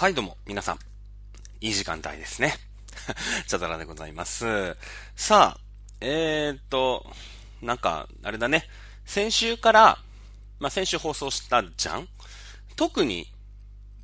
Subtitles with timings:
[0.00, 0.78] はい、どうも、皆さん。
[1.60, 2.54] いい時間帯ですね。
[3.46, 4.74] チャドラでございます。
[5.14, 5.60] さあ、
[6.00, 7.04] えーっと、
[7.60, 8.66] なんか、あれだね。
[9.04, 9.98] 先週から、
[10.58, 12.08] まあ、先週放送したじゃん？
[12.76, 13.30] 特に、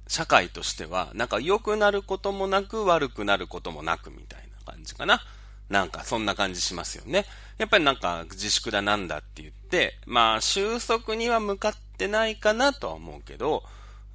[0.06, 5.24] 社会としては、なんか良くなることもなく、悪くなることもなくみたいな感じかな。
[5.70, 7.24] なんか、そんな感じしますよね。
[7.56, 13.64] やっぱりなんか、自粛だなんだって言って、まあ、収束には向かってないかなとは思うけど、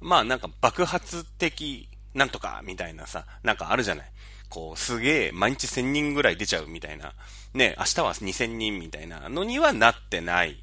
[0.02, 4.06] まあなんか爆発的なんとかみたいなさ、なんかあるじゃない。
[4.48, 7.14] こう、すげえ毎日1000人ぐらい出ちゃうみたいな。
[7.54, 10.62] ね、明日は2000人みたいなのにはなってない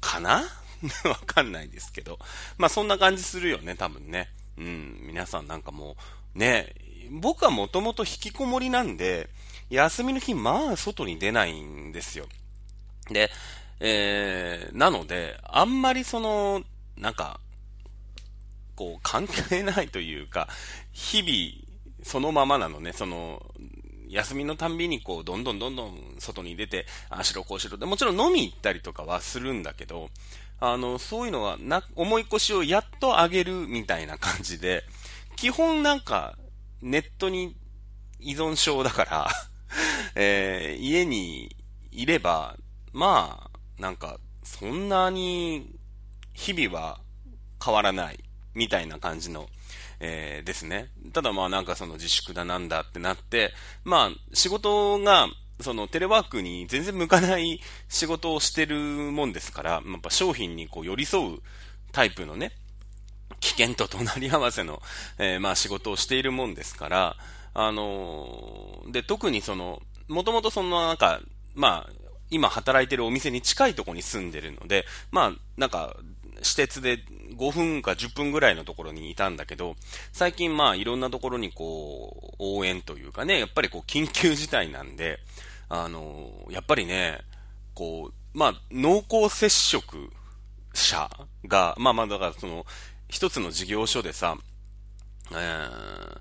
[0.00, 0.44] かな？
[1.04, 2.18] わかんないですけど。
[2.56, 4.30] まあそんな感じするよね、多分ね。
[4.56, 5.96] うん、皆さんなんかも
[6.34, 6.74] う、ね、
[7.10, 9.28] 僕はもともと引きこもりなんで、
[9.68, 12.26] 休みの日、まあ外に出ないんですよ。
[13.10, 13.30] で、
[13.80, 16.62] えー、なので、あんまりその、
[16.96, 17.40] なんか、
[18.74, 20.48] こう、関係ないというか、
[20.92, 23.44] 日々、そのままなのね、その、
[24.08, 27.78] 休みのたんびにこう、どんどんどんどん外に出て、ああしろこうしろ。
[27.78, 30.10] で、もちろん飲み行ったりとかはするんだけど、
[30.60, 34.84] あの、そういうのはな、重い腰をやっと上げるみたいな感じで、
[35.36, 36.38] 基本なんか、
[36.82, 37.56] ネットに
[38.20, 39.30] 依存症だから、
[40.14, 41.56] えー、家に
[41.90, 42.56] いれば、
[42.92, 45.70] まあ、なんか、そんなに、
[46.34, 47.00] 日々は
[47.64, 48.22] 変わらない、
[48.54, 49.48] みたいな感じの、
[50.00, 50.90] えー、ですね。
[51.12, 53.52] ただまあなんかその自粛だなんだってなって、
[53.84, 55.28] まあ仕事が、
[55.60, 61.38] そのテレワークに全然向かない仕事をしてるもんですから、やっぱ商品にこう寄り添う
[61.92, 62.52] タイプのね、
[63.40, 64.82] 危険と隣り合わせの、
[65.18, 67.16] えー、まあ仕事をしているもんですから、
[67.54, 71.20] あのー、で、特にその、もともとそのなんか、
[71.54, 71.92] まあ、
[72.30, 75.96] 今働いてるお店に近いとこに住んでるので、まあ、なんか、
[76.42, 76.98] 私鉄で
[77.36, 79.76] 5分か10分ぐらいのところにいたんだけど、
[80.12, 85.18] 最近まあいろんなところにこう、応援というかね、やっぱりこう緊急事態なんで、
[85.68, 87.20] あの、やっぱりね、
[87.74, 90.10] こう、まあ濃厚接触
[90.74, 91.08] 者
[91.46, 92.66] が、まあまあだからその、
[93.08, 94.36] 一つの事業所でさ、
[95.30, 96.18] えー、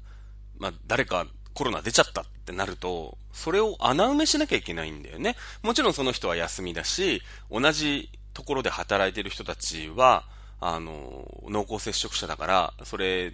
[0.57, 5.35] まあ誰かコロナ出ちゃったってなると、それを穴埋めしなきゃいけないんだよね。
[5.63, 10.23] もちろんその人は休みだし、同じところで働いてる人たちは、
[10.59, 13.33] あの、濃厚接触者だから、それ、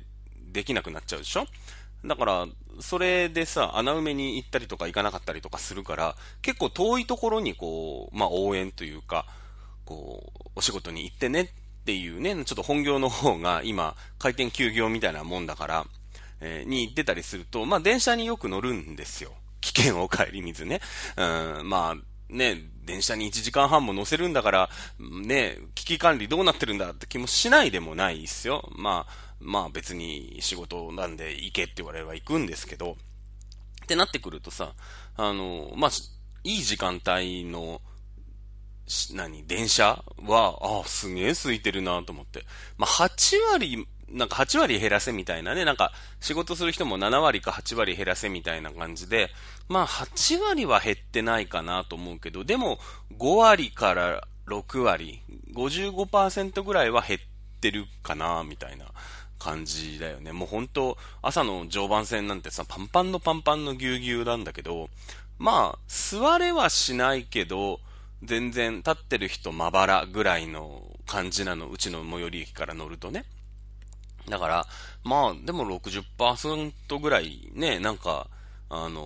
[0.52, 1.46] できなくなっちゃうでしょ？
[2.06, 2.48] だから、
[2.80, 9.26] それでさ、穴埋めに行ったりとか行かなかったりとかするから、結構遠いところにこう、まあ応援というか、
[9.86, 11.50] こう、お仕事に行ってねっ
[11.86, 15.86] ていうね、ちょっと本業の方が今、開店休業みたいなもんだから、
[16.40, 19.32] えー、に行ってたりすると、まあ電車によく乗るんですよ。
[19.60, 20.82] 危険を顧みずね。
[21.18, 28.70] うん、まあ、ね、電車に1時間半も乗せるんだから、ね、危機管理どうなってるんだって気もしないでもないですよ。
[28.76, 32.98] まあ、まあ別に仕事なんで行けって言われれば行くんですけど、
[33.84, 34.74] ってなってくるとさ、
[35.16, 35.92] あの、まあ、
[36.44, 37.82] いい時間帯の、
[39.14, 42.46] 何、電車は、あすげえ空いてるなと思って。
[42.78, 49.30] まあ、8割、なんか8割減らせみたいなね、なんか仕事する人も7割か8割減らせみたいな感じで、
[49.68, 52.80] まあ8割は減ってないかなと思うけど、でも
[53.18, 55.22] 5割から6割、
[55.54, 57.20] 55%ぐらいは減っ
[57.60, 58.86] てるかな、みたいな
[59.40, 60.32] 感じだよね。
[60.32, 64.90] もう本当朝の常磐線なんてさ、パンパンのパンパンのぎゅうぎゅうなんだけど、
[65.38, 67.80] まあ、座れはしないけど、
[68.24, 73.26] 全然立ってる人まばらぐらいの感じなの、うちの最寄り駅から乗るとね。
[74.30, 74.68] だから、
[75.04, 78.28] まあ、でも60%ぐらいね、なんか、
[78.70, 79.00] あの、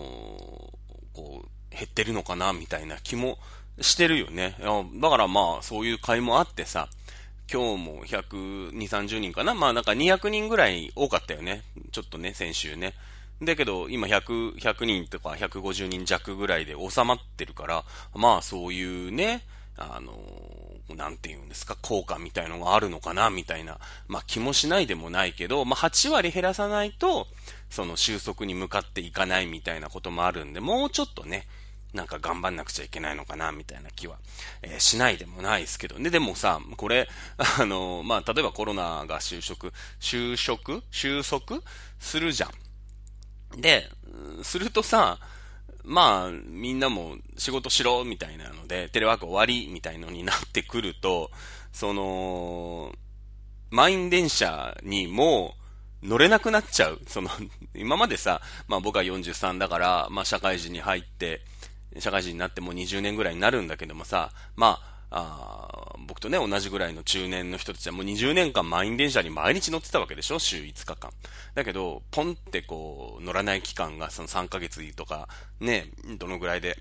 [1.13, 3.37] こう、減ってるのかな、みたいな気も
[3.79, 4.55] してるよね。
[4.95, 6.89] だからまあ、そういう会もあってさ、
[7.51, 11.63] 今日も120、30人かなまあなんか200人ぐらい多かったよね。
[11.91, 12.93] ちょっとね、先週ね。
[13.41, 17.83] だけど、今100、100人とか150人弱ぐらいで収まってるから、
[18.15, 19.41] まあそういうね、
[19.77, 20.13] あの、
[20.95, 27.27] なんて言うんですか、効果みたいのがあるのかな、みたいな、まあ気もしないでもないけど、まあ8割減らさないと、
[27.69, 31.47] その収束に向かっていかないみたいなこともあるんで、もうちょっとね、
[31.93, 34.17] なんか頑張んなくちゃいけないのかな、みたいな気は、
[34.61, 35.99] えー、しないでもないですけど。
[35.99, 36.09] ね。
[36.09, 37.09] でもさ、これ、
[37.59, 41.63] あの、まあ例えばコロナが就職、就職収束？
[41.99, 42.47] するじゃ
[43.57, 43.61] ん。
[43.61, 43.89] で、
[44.43, 45.19] するとさ、
[45.83, 51.31] まあ、みんなも仕事しろみたいなので、テレワーク終わりみたいのになってくると、
[51.71, 52.93] その、
[53.69, 55.55] 満員電車にも
[56.03, 56.99] 乗れなくなっちゃう。
[57.07, 57.29] その、
[57.73, 61.41] 今までさ、まあ僕は43だから、まあ社会人に入って、
[61.99, 70.39] 社会人になってもう20年ぐらいになるんだけどもさ、まああ僕とね、同じぐらいの中年の人たちはもう20年間満員電車に毎日乗ってたわけでしょ？
[70.39, 71.11] 週5日間。
[71.53, 75.27] だけど、ポンってこう、乗らない期間がその3ヶ月とか、
[75.59, 76.77] ね、どのぐらいで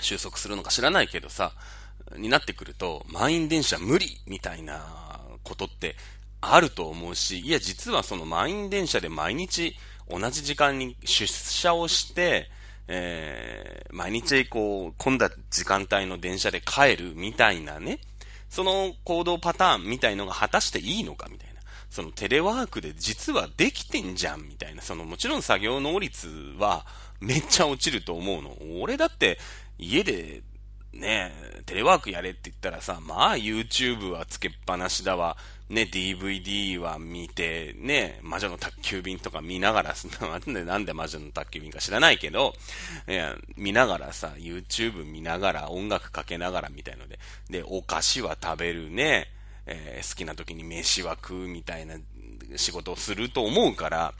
[0.00, 1.52] 収束するのか知らないけどさ、
[2.16, 5.96] になってくると、満員電車無理みたいなことって
[6.42, 9.74] あると思うし、いや、実はその満員電車で毎日
[10.10, 12.50] 同じ時間に出社をして、
[12.88, 18.00] えー、毎日こう、混んだ時間帯の電車で帰るみたいなね、
[18.48, 21.60] その行動パターンみたいのが果たしていいのかみたいな。
[21.90, 24.82] そのテレワークで実はできてんじゃんみたいな。
[24.82, 26.86] そのもちろん作業能率は
[27.20, 28.56] めっちゃ落ちると思うの。
[28.80, 29.38] 俺だって
[29.78, 30.42] 家で
[30.92, 35.36] ねえテレワークやれって言ったらさ、まあ YouTube はつけっぱなしだわ。
[35.68, 42.54] ね、DVD は見て、ね、魔女の宅急便とか見ながら、 なんで、なんで魔女の宅急便か知らないけど、
[43.06, 47.18] いや、見ながらさ、YouTube 見ながら、音楽かけながらみたいので、
[47.50, 49.28] で、お菓子は食べるね、
[49.66, 51.96] えー、好きな時に飯は食うみたいな
[52.56, 54.14] 仕事をすると思うから、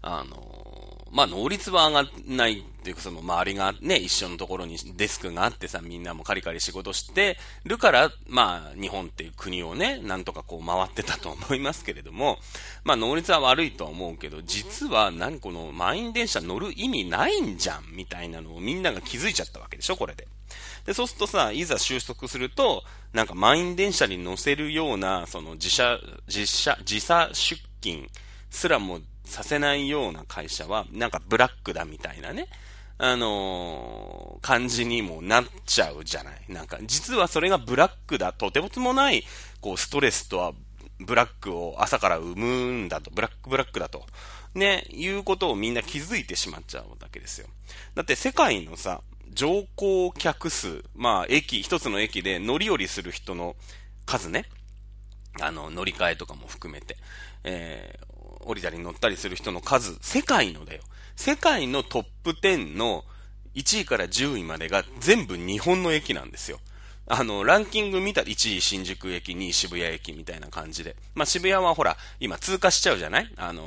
[0.00, 12.38] あのまあ、能率は上がんないっていうか、その周りがね、一緒のところにデスクがあってさ、みんなもカリカリ仕事してるから、まあ、日本っていう国をね、なんとかこう回ってたと思いますけれども、
[12.84, 20.28] まあ、能率は悪いとは思うけど、実は何この満員電車乗る意味ないんじゃん、みたいなのをみんなが気づいちゃったわけでしょ、これで。
[20.86, 28.08] で、そうするとさ、いざ収束すると、なんか満員電車に乗せるような、その自社、自社、自社出勤
[28.50, 32.48] すらもさせないような会社は、なんかブラックだみたいなね、
[32.96, 36.34] あのー、感じにもなっちゃうじゃない。
[36.48, 39.24] なんか、実はそれがブラックだ、とてもつもない、
[39.60, 40.52] こう、ストレスとは、
[40.98, 44.04] ブラックを朝から生むんだと、ブラックブラックだと、
[44.54, 47.46] ね、いうことをみんな気づいてしまっちゃうわけですよ。
[47.94, 49.02] だって世界のさ、
[49.32, 53.54] 乗降客数、まあ、駅、一つの駅で乗り降りする人の
[54.06, 54.46] 数ね、
[55.40, 56.96] あの、乗り換えとかも含めて、
[57.44, 60.82] えー、降りたり乗ったりする人の数、世界のだよ。
[61.16, 63.04] 世界のトップ10の
[63.54, 66.58] 1位から10位までが全部日本の駅なんですよ。
[67.06, 70.94] あの、ランキング見たら1位新宿駅、2位渋谷駅みたいな感じで。
[71.14, 73.32] まあ、渋谷はほら、今通過しちゃうじゃない？
[73.36, 73.62] あの、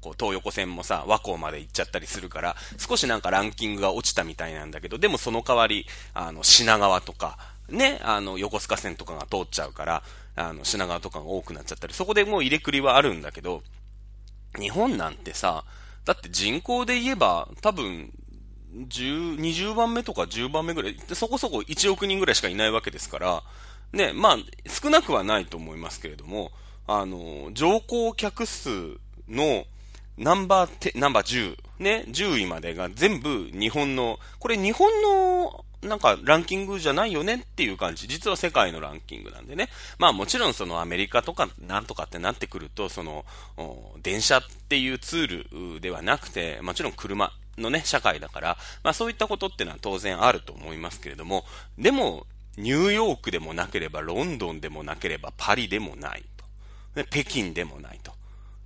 [0.00, 7.36] こう、東横線もさ、和光まで行っちゃったりするから、少しなんかランキングが落ちたみたいなんだけど、でもその代わり、あの、品川とか、
[7.68, 10.02] ね、あの、横須賀線とかが通っちゃうから、
[10.36, 13.62] あの、品川とかが多くなっちゃったり、そこでもう入れくりはあるんだけど、
[14.58, 15.64] 日本なんてさ、
[16.04, 18.12] だって人口で言えば、多分、
[18.74, 23.42] 10、20番目とか10番目ぐらい、そこそこ1億人ぐらいしかいないわけですから、
[23.92, 24.36] ね、まあ、
[24.68, 26.50] 少なくはないと思いますけれども、
[26.86, 28.96] あの、乗降客数
[29.28, 29.64] の
[30.16, 38.06] ナンバーナンバー10、ね、10位までが全部日本の、これ日本のなんかランキングじゃないよねっていう感じ。
[38.06, 39.68] 実は世界のランキングなんでね。
[39.98, 43.24] まあもちろんそのアメリカとかなんとかってなってくると、その、
[44.02, 51.44] 電車っていうツールではなくて、もちろん車のね、社会だから、まあそういったことってのは当然あると思いますけれども、
[51.78, 52.26] でも、
[52.56, 56.24] ニューヨークでもなければ、ロンドンでもなければ、パリでもない
[56.94, 57.04] と。
[57.10, 58.12] 北京でもないと。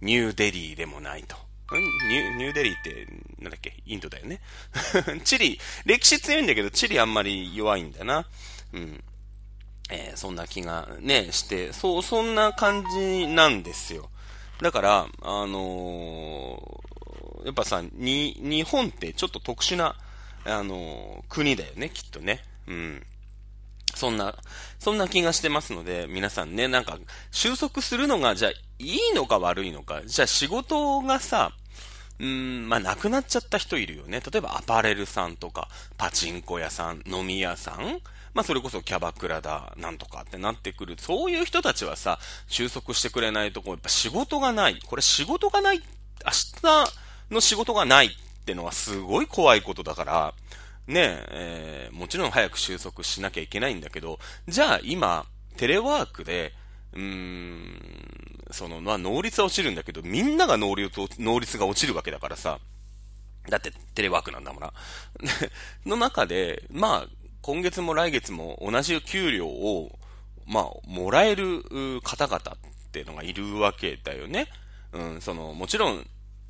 [0.00, 1.45] ニューデリーでもないと。
[1.72, 3.06] ニュニューデリーって、
[3.40, 3.74] なんだっけ？
[3.86, 4.40] インドだよね。
[5.24, 8.26] 地理、歴史強いんだけど、地理あんまり弱いんだな。
[8.72, 9.02] うん。
[9.90, 14.10] えー、そんな気がね、して、そう、そんな感じなんですよ。
[14.60, 19.96] だから、あのー、やっぱさ、に、日本ってちょっと特殊な、
[20.44, 22.42] あのー、国だよね、きっとね。
[22.66, 23.06] うん。
[23.96, 24.36] そんな、
[24.78, 26.98] そんな気がしてますので、皆さんね、なんか、
[27.30, 30.02] 収束するのが、じゃあ、いいのか悪いのか。
[30.04, 31.52] じゃあ、仕事がさ、
[32.18, 32.26] うー
[32.66, 34.20] ん、まあ、なくなっちゃった人いるよね。
[34.20, 38.00] 例えば、アパレルさんとか、パチンコ屋さん、飲み屋さん、
[38.34, 40.96] まあ、それこそキャバクラだ、なんとかってなってくる。
[40.98, 44.78] そういう人たちはさ、収束してくれないと、こ、やっぱ仕事がない。
[44.84, 45.84] これ仕事がない、明
[46.62, 46.92] 日
[47.30, 48.10] の仕事がないっ
[48.44, 50.34] てのはすごい怖いことだから、
[50.86, 55.26] ねえ、えー、もちろん早く収束しなきゃいけないんだけど、じゃあ今、
[55.56, 56.52] テレワークで、
[56.92, 57.80] うーん、
[58.50, 62.60] その、まあ、能率は落ちるんだけど、みんなが能率能率が落ちるわけだからさ、
[63.48, 64.72] だってテレワークなんだもんな。
[65.86, 67.08] の中で、まあ、
[67.42, 69.98] 今月も来月も同じ給料を、
[70.46, 71.62] まあ、もらえる
[72.02, 74.48] 方々っていうのがいるわけだよね。
[74.92, 76.06] うん、その、もちろん、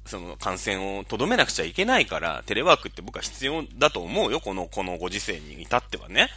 [0.07, 6.29] その感染をとどめなくちゃいけないから、テレワークって僕は必要だと思うよ、この、このご時世に至ってはね。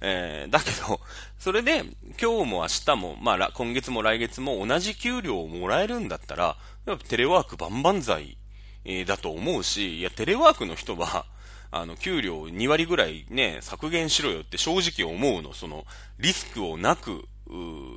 [0.00, 1.00] えー、だけど、
[1.38, 1.84] それで、
[2.20, 6.56] 今日も明日も、まあ、今月も来月も同じ給料をもらえるんだったら、
[6.86, 8.36] やっぱテレワーク万々歳、
[8.84, 11.26] えー、だと思うし、いや、テレワークの人は、
[11.70, 15.52] あの、給料2割ぐらいね、削減しろよって正直思うの。
[15.52, 15.84] その、
[16.18, 17.28] リスクをなく、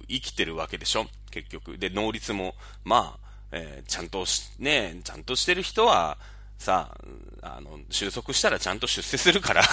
[0.10, 1.78] 生きてるわけでしょ結局。
[1.78, 6.18] で、能率も、まあ、えー、ちゃんとし、ね、ちゃんとしてる人は、
[6.58, 6.96] さ、
[7.42, 9.64] あの、収束したらちゃんと出世するから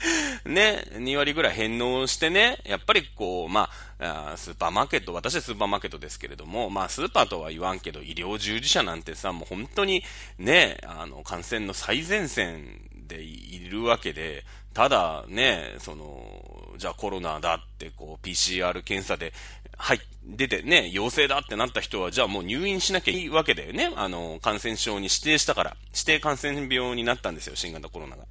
[0.44, 10.02] ね、2割ぐらい返納してね、やっぱりこう、まあ、スーパーマーケット、私はスーパーマーケットですけれども、まあ、スーパーとは言わんけど、医療従事者なんてさ、もう本当に
[10.38, 19.34] ね、あの、感染の最前線でいるわけで、ただね、その、じゃあコロナだってこう PCR 検査で、
[19.76, 23.92] はい、出てね、陽性だってなった人は、じゃあもう入院しなきゃいいわけだよね。
[23.96, 28.24] あの、感染症に指定したから、指定感染病になったんですよ、新型コロナが。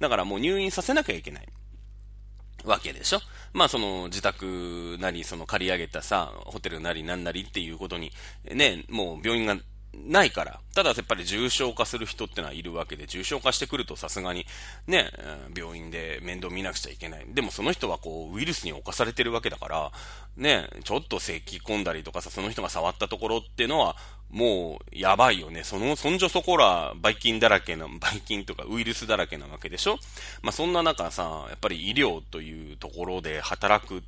[0.00, 1.48] だからもう入院させなきゃいけない。
[2.64, 3.20] わけでしょ
[3.54, 8.12] まあその自宅なり、その借り上げたさ、ホテルなりなんなりっていうことに、
[8.50, 9.56] ね、もう病院が
[9.92, 10.60] ないから。
[10.74, 14.46] ただやっぱり重症化する人ってのはいるわけで、重症化してくるとさすがに
[14.86, 15.10] ね、
[15.56, 17.26] 病院で面倒見なくちゃいけない。
[17.28, 19.92] でもその人はこう、ウイルスに侵されてるわけだから、
[20.36, 23.96] ね、ちょっと咳き込んだりとかさ、その人が触ったところっていうのは、
[24.30, 25.64] もう、やばいよね。
[25.64, 29.98] その、そんじょそこら、ばい菌だらけな、ばい菌とかウイルスだらけなわけでしょ？
[30.40, 34.04] まあ、そんな中さ、やっぱり医療というところで働く、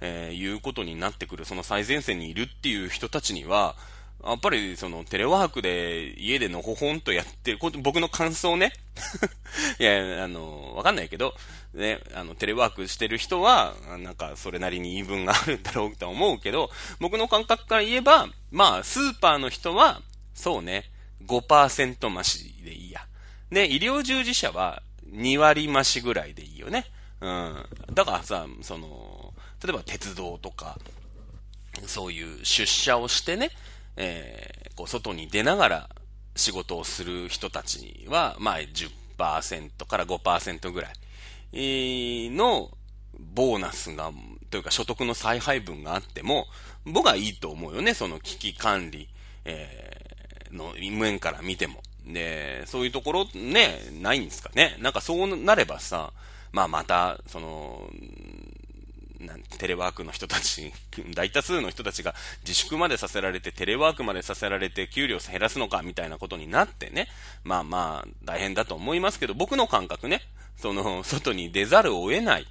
[0.00, 3.76] えー、いうことになってくる、その最前線にいるっていう人たちには、
[4.24, 8.72] やっぱり、その、テレワークで家でのほほんとやってる、僕の感想ね。
[9.78, 11.34] いや、あの、わかんないけど、
[11.74, 20.00] ね、あの、テレワークしてる人は、なんか、それなりに言い分があるんだろうと思うけど、僕の感覚から言えば、まあ、スーパーの人は、
[20.34, 20.90] そうね、
[21.26, 23.06] 5%増しでいいや。
[23.50, 24.82] で、医療従事者は
[25.12, 26.86] 2割増しぐらいでいいよね。
[27.20, 27.66] うん。
[27.92, 29.32] だからさ、その、
[29.62, 30.78] 例えば鉄道とか、
[31.86, 33.50] そういう出社をしてね、
[33.96, 35.88] えー、こう外に出ながら
[36.34, 40.88] 仕事をする人たちは、まあ10%から5%ぐら
[41.52, 42.70] いの
[43.34, 44.10] ボーナスが、
[44.50, 46.46] というか所得の再配分があっても、
[46.84, 49.08] 僕はいいと思うよね、その危機管理、
[49.44, 51.82] えー、の面から見ても。
[52.06, 54.76] で、そういうところね、ないんですかね。
[54.80, 56.12] なんかそうなればさ、
[56.52, 57.90] まあまた、その、
[59.58, 60.72] テレワークの人たち、
[61.14, 67.08] 大多数の人たちが自粛までさせられて、テレワークまでさせられて、給料減らすのか、みたいなことになってね。
[67.44, 70.22] まあまあ、大変だと思いますけど、僕の感覚ね、
[70.56, 72.46] その、外に出ざるを得ない。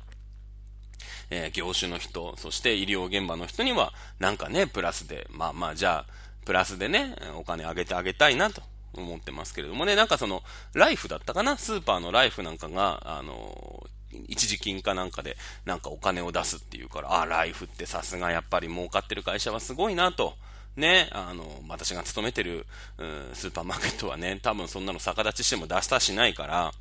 [1.32, 6.14] えー、業種の人、そして医療現場の人には、なんかね、プラスで、まあまあ、じゃあ、
[6.46, 8.62] プラスでね、お金あげてあげたいなと
[8.94, 10.44] 思ってますけれどもね、なんかその、
[10.74, 11.58] ライフだったかな？
[11.58, 13.88] スーパーのライフなんかが、あの
[14.28, 20.36] 一時金かなんかで、なんかお金を出すっていうから、あ、ライフってさすがやっぱり儲かってる会社はすごいなと。
[20.76, 22.66] ね、あの、私が勤めてる、
[22.98, 26.72] うん、スーパーマーケットはね、多分そんなの逆立ちしても出したしないから、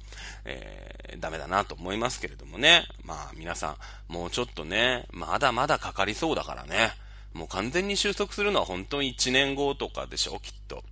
[0.44, 2.86] えー、ダメだなと思いますけれどもね。
[3.04, 3.76] まあ皆さ
[4.08, 6.92] ん、もうちょっとね、まだまだかかりそうだからね。
[7.34, 10.82] もう完全に収束するのは本当に1年後とかでしょ、きっと。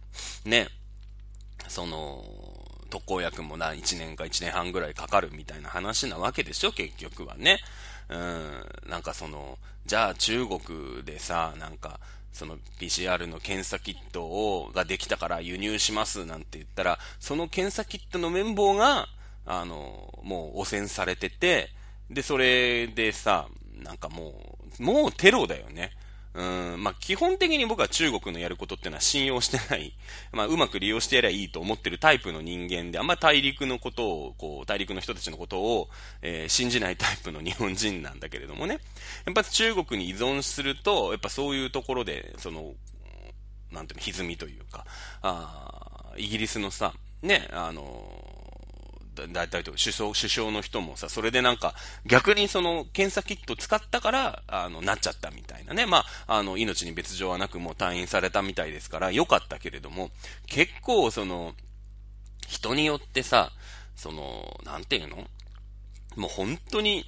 [0.44, 0.68] ね。
[1.68, 2.24] その、
[2.92, 7.58] 特効薬もな、1年か1年半ぐらいかかるみたいな話なわけでしょ、結局はね。
[8.10, 9.56] うん、なんかその、
[9.86, 12.00] じゃあ中国でさ、なんか、
[12.34, 19.08] その PCR の検査キットを、ができたから輸入しますなんて言ったら、その検査キットの綿棒が、
[19.46, 21.70] あの、もう汚染されてて、
[22.10, 25.92] で、それでさ、なんかもう、もうテロだよね。
[26.34, 29.92] うん、まあ、基本的に僕は中国のやることっていうのは信用してない。
[30.32, 35.90] まあ、うまく利用してやればいいと思ってるタイプの人間で、あんま大陸のことを、こう、大陸の人たちのことを、
[36.22, 38.78] えー、信じないタイプの日本人なんだけれどもね。
[39.26, 42.74] やっぱ中国に依存すると、やっぱそういうところで、その、
[43.70, 44.86] なんていうの、歪みというか、
[45.20, 48.31] あイギリスのさ、ね、あの
[49.14, 51.74] 大体首相、首相の人もさ、それでなんか、
[52.06, 55.86] 逆にその、検査キット使ったから、あの、なっちゃったみたいなね。
[55.86, 60.10] まあ、あの、命に別状はなくもう退院されたみたいですから、良かったけれども、
[60.46, 61.54] 結構その、
[62.48, 63.52] 人によってさ、
[63.96, 65.28] その、なんていうの？
[66.16, 67.04] もう本当に、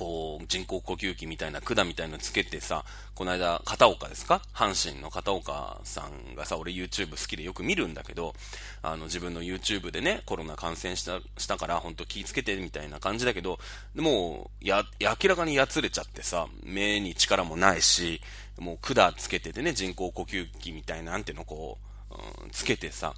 [0.00, 4.40] こう、人工呼吸器みたいな管みたいのつけてさ、この間、片岡ですか？
[4.54, 8.34] 阪神の片岡さんがさ、俺 YouTube 好きでよく見るんだけど、
[8.80, 13.58] あの、自分の YouTube でね、コロナ感染した、したから、ほんと気ぃつけてみたいな感じだけど、
[13.94, 18.22] もう、や、明らかにやつれちゃってさ、目に力もないし、
[18.58, 21.76] もう管つけててね、人工呼吸器みたいな、んてのこ
[22.10, 22.14] う、
[22.44, 23.14] うん、つけてさ、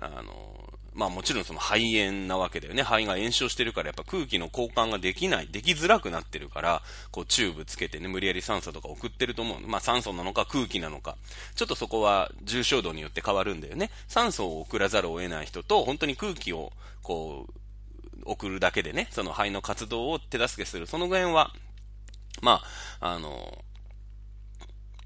[0.00, 2.82] あの、まあもちろんその肺炎なわけだよね。
[2.82, 9.60] 肺が炎症してるからやっぱ空気の交換ができない、できづらくなってるから、こうチューブつけてね、無理やり酸素とか送ってると思う。
[9.66, 11.16] まあ酸素なのか空気なのか。
[11.56, 13.90] ちょっとそこは重症度によって変わるんだよね。
[14.06, 16.72] 酸素を送らざるを得ない人と、本当に空気を、
[17.02, 17.52] こう、
[18.24, 21.52] 送るだけでね、その肺の活動を手助けする、その辺は、
[22.40, 22.62] ま
[23.00, 23.64] あ、あの、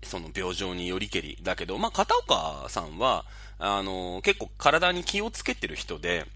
[0.02, 1.38] その病状によりけり。
[1.42, 3.24] だけど、まあ、片岡さんは、
[3.58, 6.26] あの、結構体に気をつけてる人で、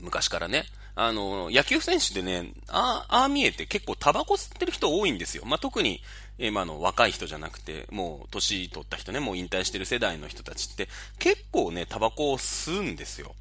[0.00, 0.66] 昔からね。
[0.98, 5.44] あの、野球選手でね、ああ、ああ見えて結構タバコ吸ってる人多いんですよ。
[5.44, 6.02] まあ、特に、
[6.38, 10.88] 今の若い人じゃなくて、もう年取った人ね、もう引退してる世代の人たちって、
[11.18, 13.34] 結構ね、タバコを吸うんですよ。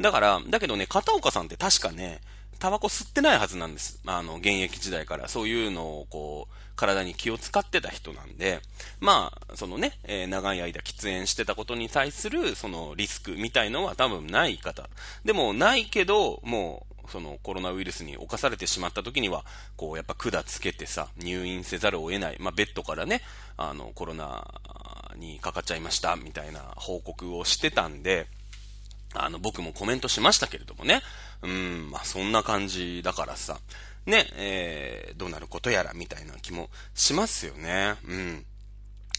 [0.00, 2.20] だから、だけどね、片岡さんって確かね、
[2.58, 4.00] タバコ吸ってないはずなんです。
[4.06, 5.28] あの、現役時代から。
[5.28, 8.60] そういうのを、こう、体に気を使ってた人なんで、
[9.00, 14.88] まあ、そのね、えー、長い間喫煙してたことに対する、そのリスクみたいのは多分ない方。
[15.24, 19.44] でも、ないけど、もう、そのコロナウイルスに侵されてしまった時には、
[19.76, 22.36] こう、やっぱ管つけてさ、入院せざるを得ない。
[22.40, 23.20] まあ、ベッドからね、
[23.56, 24.60] あの、コロナ
[25.16, 28.26] にかかっちゃいました、みたいな報告をしてたんで、
[29.14, 31.02] あの、僕もコメントしましたけれどもね。
[31.42, 33.60] うん、まあ、そんな感じだからさ。
[34.06, 37.94] ね、えー、どうなることやらみたいな気もしますよね。
[38.06, 38.44] うん。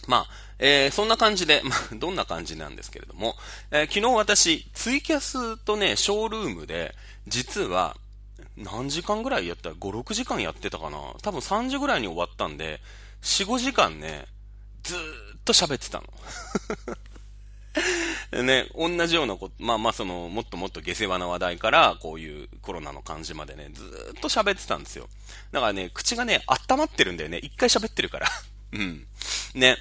[0.08, 0.28] まあ、
[0.60, 3.36] えー、そんな感じで、まあ、 どんな感じなんですけれども、
[3.72, 6.96] えー、昨日私、ツイキャスとね、ショールームで、
[7.28, 7.98] 実は、
[8.58, 10.98] 何時間ぐらいやった ?5、6時間やってたかな？
[11.22, 12.82] 多分3時ぐらいに終わったんで、
[13.22, 14.28] 4、5時間ね、
[14.84, 16.06] ずーっと喋ってたの。
[18.32, 23.84] ね、同じようなこと、まあまあその、もっともっと下世話な話題から、こういうコロナの感じまでね、ず
[24.18, 25.08] っと喋ってたんですよ。
[25.52, 27.38] だからね、口がね、温まってるんだよね。
[27.38, 28.28] 一回喋ってるから。
[28.74, 29.08] うん。
[29.54, 29.78] ね。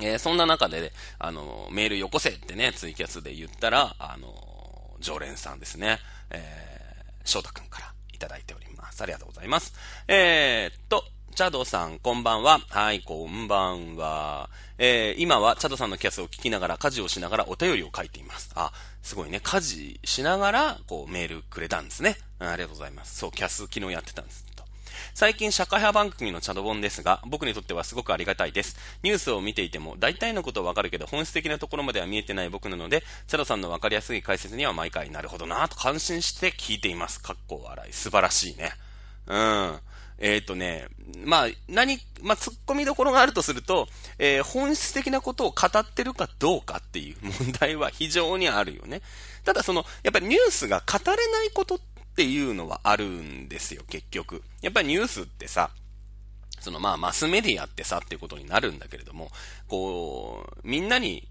[0.00, 5.98] えー、そんな中で、ね、あの、メールよこせってね、ツイキャスで言ったら、あの、常連さんですね。
[6.30, 9.02] えー、翔太くんからいただいております。
[9.02, 9.74] ありがとうございます。
[10.08, 11.04] えー、っと、
[11.40, 12.60] チャドさん、こんばんは。
[12.68, 14.50] はい、こんばんは。
[14.76, 18.50] えー、今はチャドさんのキャスを聞きながら、家事をしながらお便りを書いています。
[18.56, 19.40] あ、すごいね。
[19.42, 22.18] 家事しながら、こう、メールくれたんですね。
[22.40, 23.16] ありがとうございます。
[23.16, 24.44] そう、キャス昨日やってたんです。
[25.14, 28.76] 最近社会派番組のチャド本ですが、僕にとってはすごくありがたいです。
[29.02, 37.18] ニュースを見ていても、大体のことはわかるけど、本質的なところまでは見えてない僕なので、チャドさんのわかりやすい解説には毎回、なるほどなぁと感心して聞いています。
[37.22, 37.92] かっこ笑い。
[37.94, 38.72] 素晴らしいね。
[39.26, 39.80] うん。
[40.20, 40.86] えっ、ー、とね、
[41.24, 49.00] まあ、何、まあ、突っ込みどころがあるとすると、えー、本質的なことを語ってるかどうかっていう問題は非常にあるよね。
[49.44, 51.78] ただその、やっぱりニュースが語れないことっ
[52.16, 54.42] ていうのはあるんですよ、結局。
[54.60, 55.70] やっぱりニュースってさ、
[56.60, 59.30] そのまあマスメディアってさっていうことになるんだけれども、
[59.68, 61.26] こう、みんなに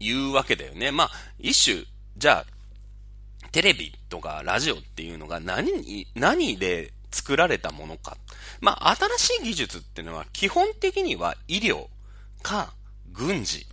[0.00, 0.90] 言うわけだよね。
[0.90, 1.84] まあ、一種、
[2.16, 2.46] じゃあ、
[3.52, 8.16] テレビとかラジオっていうのが何、何で作られたものか。
[8.60, 11.86] まあ、新しい技術っていうのは基本的には医療
[12.42, 12.74] か
[13.12, 13.66] 軍事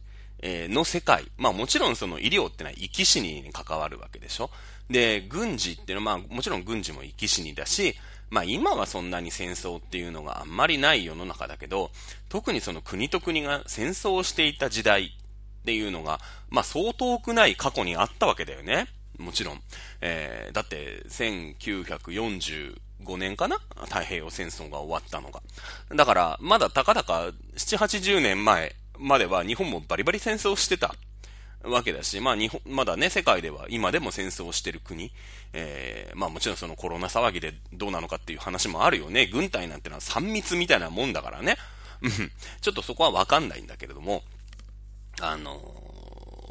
[0.44, 1.32] の世界。
[1.38, 4.52] まあもちろんその医療ってのは生き死にに関わるわけでしょ。
[4.90, 7.96] で、軍事っていうのはまあもちろん軍事も生き死にだし、
[8.30, 11.92] まあ今はそんなに戦争っていうのがあんまりない世の中だけど、
[12.30, 15.18] 特にその国と国が戦争をしていた時代
[15.62, 18.88] っていうのが、まあ相当くない過去にあったわけだよね。
[19.18, 19.62] もちろん。
[20.02, 23.60] えー、だって1940 5年かな？
[23.86, 25.42] 太平洋戦争が終わったのが。
[25.96, 30.96] だから、まだたかだか7、80年前までは日本もバリバリ戦争してた
[31.64, 35.12] わけだし、まあ日本、まだね、世界では今でも戦争してる国、
[35.54, 39.28] えー、まあもちろんそのコロナ騒ぎでどうなのかっていう話もあるよね。
[39.28, 41.58] 軍隊なんてのは3密みたいなもんだからね。
[42.02, 42.12] うん。
[42.62, 44.24] ちょっとそこはわかんないんだけれども、
[45.22, 45.60] あの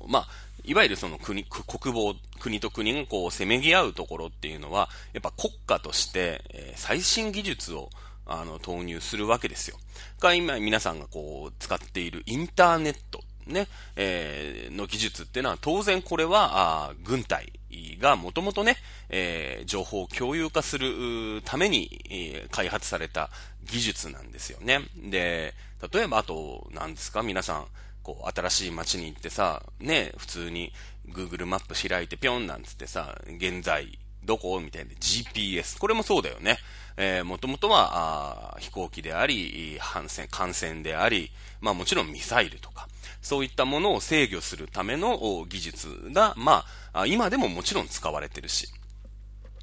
[0.07, 0.29] ー、まあ、
[0.65, 7.91] いわゆるその国、国防、国と国がこう、せめぎ合うところっていうのは、やっぱ国家として、え、最新技術を、
[8.27, 9.77] あの、投入するわけですよ。
[10.21, 17.53] が、今皆さんがこう、使っているインターネット、ね、えー、の技術っていうのは、当然これは、あ軍隊
[17.99, 18.77] がもともとね、
[19.09, 23.31] えー、情報を共有化するために、えー、開発された
[23.65, 24.81] 技術なんですよね。
[24.97, 25.55] で、
[25.93, 27.23] 例えばあと、何ですか？
[27.23, 27.67] 皆さん、
[28.03, 30.73] こう、新しい街に行ってさ、ね、普通に
[31.09, 34.61] Google マップ開いてぴょんなんつってさ、現在、どこ？
[34.61, 35.79] みたいな GPS。
[35.79, 36.59] これもそうだよね。
[36.97, 42.89] えー、もともとは、あ飛行機であり、反戦、艦船であり、まあもちろんミサイルとか、
[43.23, 48.69] そういったものを制御するための技術が、まあ、今でももちろん使われてるし、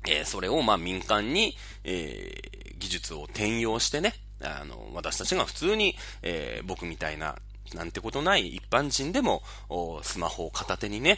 [0.07, 7.35] えー、それをまあ民間に、えー、技術を転用してね、あの、私たちが普通に、えー、僕みたいな
[7.73, 9.41] なんてことない一般人でも、
[10.03, 11.17] スマホを片手にね、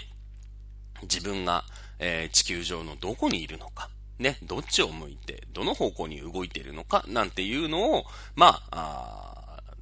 [1.03, 1.63] 自分が、
[1.99, 9.19] えー、地球上のどこにいるのか、ね、どっちを向いて、どの方向に動いているのか、なんていうのを、まあ、あ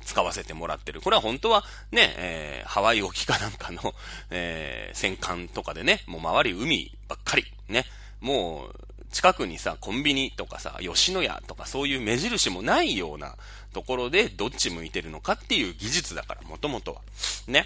[0.08, 1.02] 使わせてもらってる。
[1.02, 3.94] これは本当はね、えー、ハワイ沖かなんかの、
[4.30, 7.84] えー、戦艦とかでね、もう周り海ばっかり、ね、
[8.22, 13.36] もう、近くにさ、コンビニとかさ、吉野家とかそういう目印もないような
[13.74, 17.02] ところでどっち向いてるのかっていう技術だから、もともとは。
[17.48, 17.66] ね。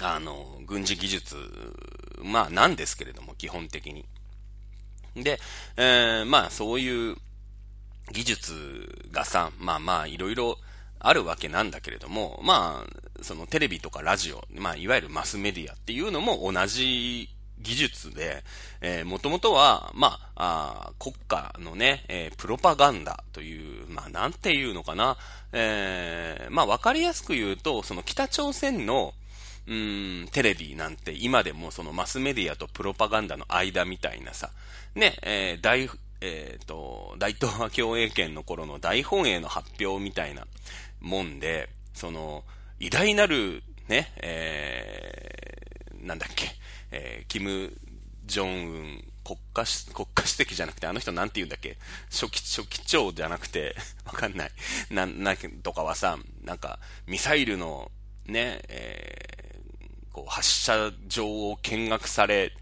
[0.00, 1.36] あの、軍事技術、
[2.22, 4.04] まあなんですけれども、基本的に。
[5.16, 5.38] で、
[5.76, 7.16] えー、まあそういう
[8.12, 10.58] 技術がさ、まあまあいろいろ
[10.98, 17.28] あるわけなんだけれども、まあ、そのテレビとかラジオ、まあいわゆるマスメディアっていうのも同じ
[17.60, 18.42] 技術で、
[18.80, 25.16] えー、もともとは、まあ、あ国家のね、えー、プロパガンダという、まあ、なんていうのかな、
[25.52, 29.14] えー、まあ、わかりやすく言うと、その北朝鮮の、
[29.66, 34.50] うん、テレビなんて今でもそのマスメディアとプロパガンダの間みたいなさ、
[34.94, 35.88] ね、えー、大、
[36.20, 40.46] えっ、ー、と、大東亜共栄圏の頃の大本営の発表みたいな
[41.00, 42.44] もんで、その、
[42.80, 46.48] 偉大なる、ね、えー、なんだっけ、
[46.96, 47.72] えー、キム・
[48.24, 51.76] ジョンウン国家国家主席じゃなくて、あの人なんて言うんだっけ？
[52.10, 53.74] 初期、初期長じゃなくて、
[54.06, 54.50] わかんない。
[54.90, 57.90] な、な、とかはさ、なんか、ミサイルの、
[58.26, 62.52] ね、えー、こう、発射場を見学され、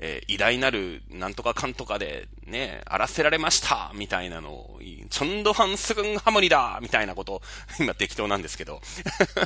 [0.00, 7.42] えー、偉大なるなんとかかんとかで、ね、荒らせられましたみたいなのを、チョンドハンスグンハムニだみたいなこと、
[7.80, 8.80] 今適当なんですけど、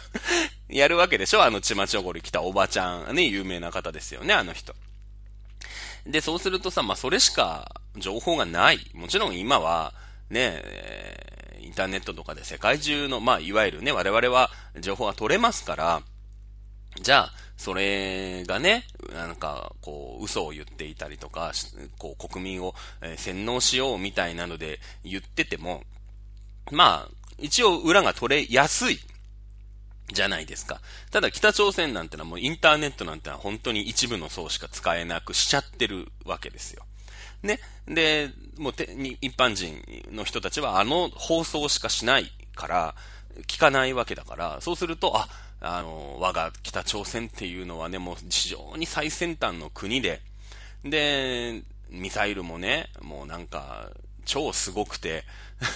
[0.68, 1.42] やるわけでしょ？
[1.42, 4.74] あのチマチョゴリ来たおばちゃん、ね、有名な方ですよね、あの人。
[6.06, 8.90] で、そうするとさ、まあ、それしか情報がない。
[8.92, 9.94] もちろん今は、
[10.30, 16.02] ね、えー、インターネットとかで世界中の、まあ、いわゆるね、我々は情報が取れますから、
[17.00, 18.82] じゃあ、それがね、
[19.14, 21.52] なんか、こう、嘘を言っていたりとか、
[21.96, 25.84] こう、国民を、え、洗脳しようみたいなので言ってても、
[26.72, 28.98] まあ、一応裏が取れやすい。
[30.12, 30.80] じゃないですか。
[31.12, 36.84] ただ北朝鮮なんてのはもうインターネットなんてのは本当に一部の層しか使えなくしちゃってるわけですよ。
[37.42, 37.60] ね。
[37.86, 42.94] で、もうてに、一般人の人たちはあの放送しかしないから、
[43.46, 45.28] 聞かないわけだから、そうすると、あ、
[45.64, 50.20] あの、我が北朝鮮っていうのはね、もう非常に最先端の国で、
[50.84, 53.90] で、ミサイルもね、もうなんか、
[54.24, 55.24] 超すごくて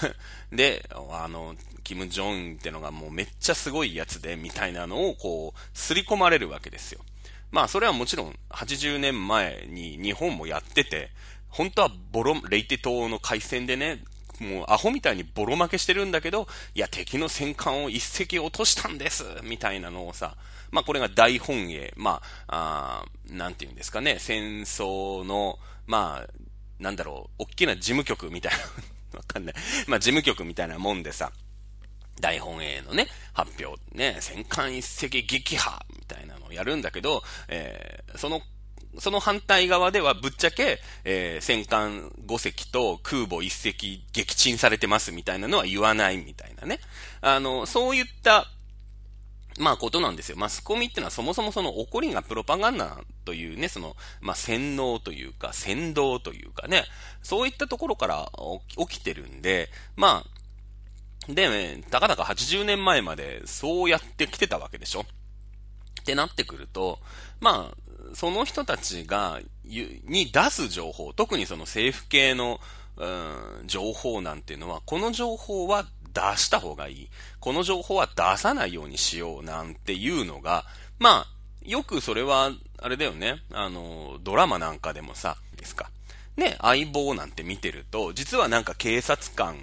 [0.53, 7.01] で、あの、キム・ジョンってのがもうめっちゃすごいやつで、みたいなのをこう、すり込まれるわけですよ。
[7.53, 11.11] まあ、それはもちろん、80年前に日本もやってて、
[11.49, 14.03] 本当はボロ、レイテ島の海戦でね、
[14.41, 20.37] もうアホみたいにボロ負けしてるんだけど、いや、敵の戦艦を一隻落としたんですみたいなのをさ、
[20.71, 28.53] まあこれが大本営、まあ、あなんて言うんですかね、戦争の、まあ、なんだろう、大きな事務局みたい
[29.13, 29.55] な わかんない。
[29.87, 31.33] まあ事務局みたいなもんでさ、
[32.21, 38.41] 大本営のね、発表、ね、戦艦一隻撃破みたいなのをやるんだけど、えー、その
[38.99, 46.81] その反対側ではぶっちゃけ、えー、戦艦5隻と空母1隻撃沈されてますみたいなのは言わないみたいなね。
[47.21, 48.47] あの、そういった、
[49.59, 50.37] まあことなんですよ。
[50.37, 56.85] マスコミってのはそもそもその起こりがプロパガンダというね、その、まあ洗脳というか、先導というかね、
[57.23, 58.31] そういったところから
[58.77, 67.01] 起きてるんで、まあ、で、ね、たかだか80年前までそうやってきてたわけでしょってなってくると、
[67.41, 67.77] まあ、
[68.15, 72.61] その人たちが、に出す情報、特にその政府系の、
[72.97, 77.09] うん、情報なんていうのは、この情報は出した方がいい。
[77.41, 80.65] この情報は出さないようにしようなんていうのが、
[80.99, 81.27] まあ、
[81.63, 83.43] よくそれは、あれだよね。
[83.53, 85.91] あの、ドラマなんかでもさ、ですか。
[86.37, 89.59] ね、相棒なんて見てると、実はなんか警察官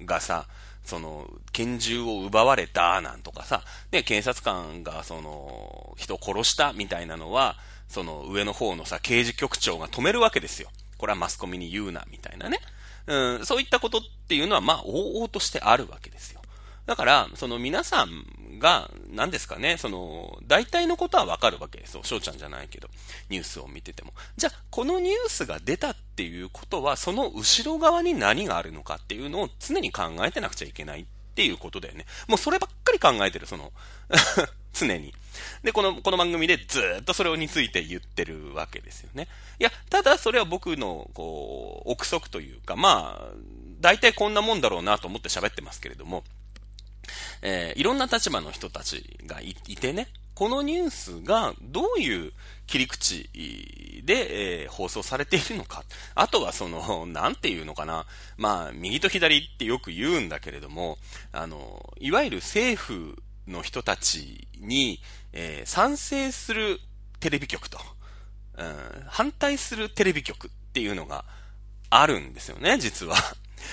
[0.00, 0.46] がさ、
[0.86, 7.56] その、拳銃を奪われた、なんとかさ、で、警察官が、その、人を殺したみたいなのは、
[7.88, 10.70] その上の方のさ、刑事局長が止めるわけですよ。
[10.96, 12.60] これはマスコミに言うな、みたいなね。
[13.06, 16.40] うん、そういったことっていうのは、まあ、往々としてあるわけですよ。
[16.86, 22.02] だから、その皆さんが、何ですかね、その、大体のことはわかるわけですよ。
[22.04, 22.88] 翔ちゃんじゃないけど、
[23.28, 24.12] ニュースを見てても。
[24.36, 32.06] じゃあ、このニュースが出たっていうことは、その後ろ側に何があるのかっていうのを常に考えてなくちゃいけないっていうことだよね。
[32.28, 33.72] もうそればっかり考えてる、その
[34.72, 35.14] 常に。
[35.62, 39.28] で、この、この番組でずっとそれについて言ってるわけですよね。
[39.58, 43.34] いや、ただそれは僕の、こう、憶測というか、まあ、
[43.80, 46.24] 大体こんなもんだろうなと思って喋ってますけれども、
[47.42, 52.32] えー、いろんな立場の人たちがいてね、このニュースがどういう
[52.66, 53.30] 切り口
[54.04, 55.82] で、えー、放送されているのか。
[56.14, 58.04] あとはその、なんていうのかな。
[58.36, 60.98] まあ、右と左ってよく言うんだけれども、
[61.32, 63.16] あの、いわゆる政府
[63.46, 65.00] の人たちに、
[65.32, 66.80] えー、賛成する
[67.18, 67.78] テレビ局と、
[68.58, 71.24] うん、反対するテレビ局っていうのが
[71.88, 73.16] あるんですよね、実は。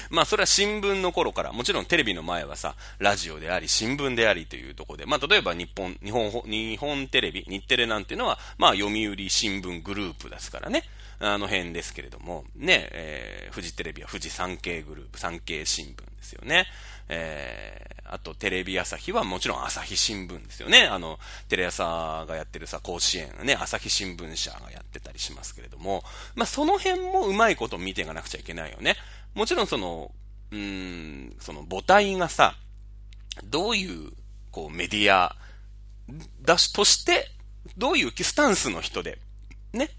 [0.09, 10.83] まあそれは新聞の頃から、もちろんテレビの前はさ、ラジオであり、新聞でありというところで、まあ例えば日本、日本、日本テレビ、日テレなんていうのは、まあ読売新聞グループですからね。
[11.19, 16.65] あの辺ですけれども、ね、えー、フジテレビは富士山系グループ、産経新聞ですよね。
[17.09, 20.83] えー、あとテレビ朝日はもちろん朝日新聞ですよね。
[20.83, 26.03] あの、テレ朝がやってるさ、甲子園ね、朝日新聞社がやってたりしますけれども、
[26.35, 28.95] まあ、その辺もうまいこと見ていかなくちゃいけないよね。
[29.33, 30.11] もちろんその、
[30.51, 32.55] うーん、その母体がさ、
[33.43, 34.11] どういう、
[34.51, 35.35] こう、メディア、
[36.41, 37.29] だし、として、
[37.77, 39.19] どういうスタンスの人で、
[39.71, 39.89] ね、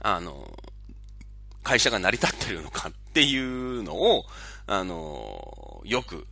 [0.00, 0.56] あの、
[1.62, 4.24] 会社が成り立ってるのかっていうのを、
[4.66, 6.26] あの、よく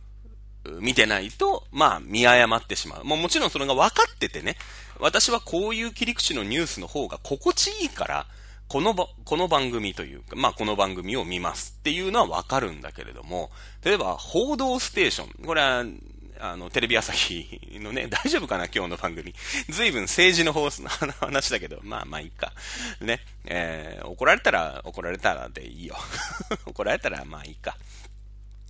[0.79, 3.03] 見てないと、まあ、見誤ってしまう。
[3.03, 4.57] もうもちろんそれが分かっててね、
[4.99, 8.27] 私はこういう切り口のニュースの方が心地いいから、
[8.71, 13.51] このば、この番組というか、まあ、この番組を見ますっていうのはわかるんだけれども、
[13.83, 15.45] 例えば、報道ステーション。
[15.45, 15.83] これは、
[16.39, 19.35] あの、テレビ朝日のね、 大丈夫かな今日の番組。
[19.67, 20.87] 随分政治の方の
[21.19, 22.53] 話だけど、まあまあいいか。
[23.01, 23.19] ね。
[23.43, 25.97] えー、怒られたら、怒られたらでいいよ。
[26.65, 27.75] 怒られたらまあいいか。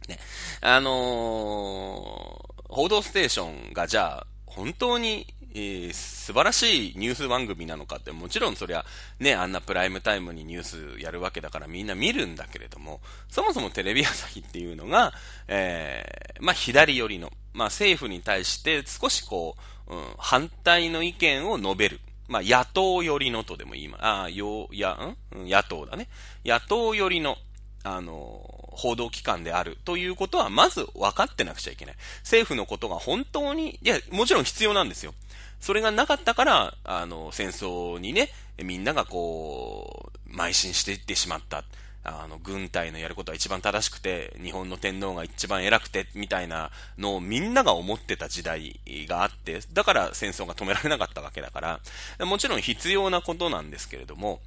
[0.08, 0.18] ね。
[0.62, 8.86] あのー、報道ステーションがじゃあ、本当にえー、素晴らしいニュース番組なのかって、もちろんそりゃ、
[9.20, 10.64] ね、あんなプライムタイムにニュー
[10.98, 15.14] スやるわけだからみんな見るんだけれども、そもそもテレビ朝日っていうのが、
[15.48, 19.56] えー、まあ、左寄りの、まあ、政府に対して少しこ
[19.88, 22.00] う、うん、反対の意見を述べる。
[22.28, 26.08] まあ、野党寄りのとでも言います、ああ、よ、や、ん野党だね。
[26.46, 27.38] 野党寄りの、
[27.84, 31.96] あの報道機関であるということは、まず分かってなくちゃいけない。
[32.20, 35.14] 政府のことが本当に、いや、もちろん必要なんですよ。
[35.62, 38.30] それがなかったから、あの、戦争にね、
[38.64, 41.64] みんながこう、邁進していってしまった。
[42.04, 51.80] あの、軍隊のやることは一番正しくて、日本の天皇が一番偉くて、みたいなのをみんなが思ってた時代があって、だから戦争が止められなかったわけだか
[52.20, 54.42] ら、もちろん必要なことなんですけれども、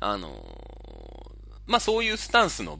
[0.00, 1.32] あの、
[1.66, 2.78] まあ、そういうスタンスの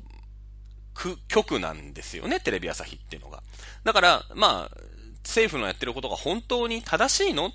[1.29, 3.43] 局なんですよね、テレビ朝日っていうのが。
[3.83, 4.77] だから、まあ、
[5.25, 7.51] 政府のやってることが本当に正しいの？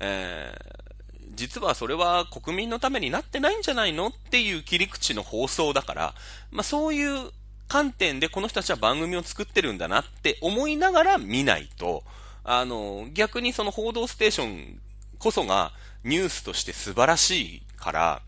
[0.00, 4.08] えー、実はそれは国民のためになってないんじゃないの？
[4.08, 6.14] っていう切り口の放送だから、
[6.50, 7.30] まあそういう
[7.68, 12.04] 観点でこの人たちは番組を作ってるんだなって思いながら見ないと、
[12.44, 14.80] あの、逆にその報道ステーション
[15.18, 15.72] こそが
[16.04, 18.22] ニュースとして素晴らしいから、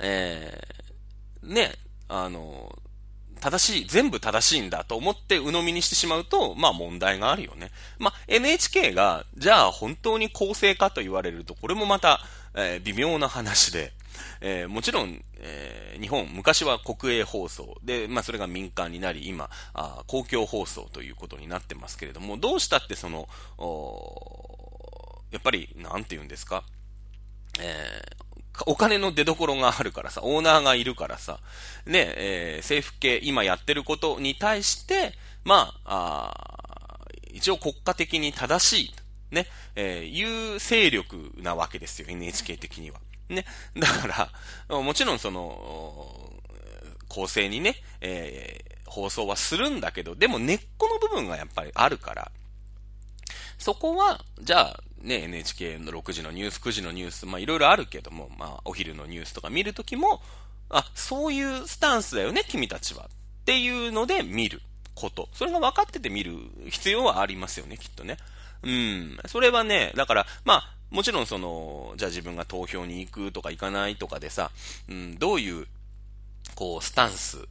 [0.00, 1.74] えー、ね、
[2.08, 2.76] あの、
[3.40, 7.70] 正しい、全部正しいんだと思って鵜呑みにしてしまうと、まあ問題があるよね。
[7.98, 12.20] まあ NHK が、じゃあ本当に公正かと言われると、これもまた、
[12.54, 13.92] えー、微妙な話で、
[14.40, 17.76] えー、もちろん、えー、日本、昔は国営放送。
[17.84, 23.28] で、まあそれが民間になり、今、あ公共放送ということになってますけれども、どうしたってその、
[25.30, 26.64] やっぱり、なんて言うんですか、
[27.60, 28.25] えー、
[28.66, 31.40] お金の出所があるからさ、オーナーがいるからさ、
[31.84, 35.12] ね、えー、政府系、今やってることに対して、
[35.44, 38.94] まあ、あ一応国家的に正しい、
[39.30, 43.00] ね、えー、いう勢力なわけですよ、NHK 的には。
[43.28, 43.44] ね。
[43.76, 44.30] だか
[44.68, 46.32] ら、もちろんその、
[47.08, 52.30] 公正にね、えー、放送はするんだけど、でも根っこの部分がやっぱりあるから、
[53.58, 60.20] そこは、じゃあ、ね、NHK の6時のニュース、9時のニュース、まあいろいろあるけども、まあお昼のニュースとか見るときも、
[60.68, 63.04] あ、そういうスタンスだよね、君たちは。
[63.04, 63.08] っ
[63.44, 64.60] ていうので見る
[64.94, 65.28] こと。
[65.32, 66.34] それが分かってて見る
[66.68, 68.16] 必要はありますよね、きっとね。
[68.64, 69.18] うん。
[69.28, 74.50] それはね、だから、まあ、もちろんその、じゃあ自分が投票に行くとか行かないとかでさ、
[74.88, 75.68] うん、どういう、
[76.56, 77.46] こう、スタンス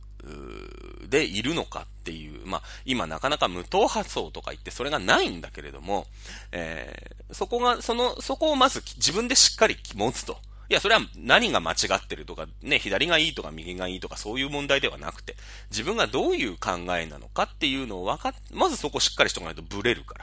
[1.07, 6.07] でいるのかっていう、まあ、今なかなか無党派層とか言ってそれがないんだけれども、
[6.51, 10.37] えー、そこが、その、そこをまず自分でしっかり持つと。
[10.67, 15.35] いや、それは何が間違ってるとか、ね、左がいいとか右がいいとかそういう問題ではなくて、
[15.69, 20.15] 自分がどういう考えなのかっていうのを分かっ、まずそこしっかりしておかないとブレるか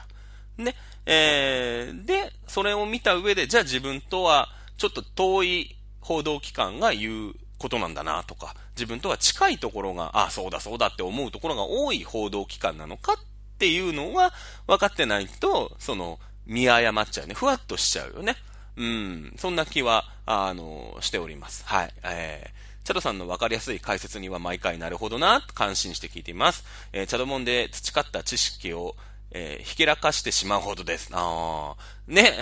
[0.57, 0.63] ら。
[0.65, 0.75] ね。
[1.05, 13.15] えー、で、それを見た上で、じゃあ自分とは、ちょっと遠い報道機関が言うことなんだなとか、自分とは近いところが、あ、そうだそうだって思うところが多い報道機関なのかっ
[13.57, 14.33] ていうのは
[14.67, 17.33] 分かってないと、その、見誤っちゃうね。
[17.33, 18.35] ふわっとしちゃうよね。
[18.75, 21.63] うん、そんな気は、あの、しております。
[21.65, 21.93] はい。
[22.03, 26.65] えー、チャドさんの分かりやすい解説には毎回なるほどな、感心して聞いています。
[26.91, 28.95] えー、チャドモンで培った知識を、
[29.35, 31.09] えー、ひけらかしてしまうほどです。
[31.11, 32.37] ああ、ね。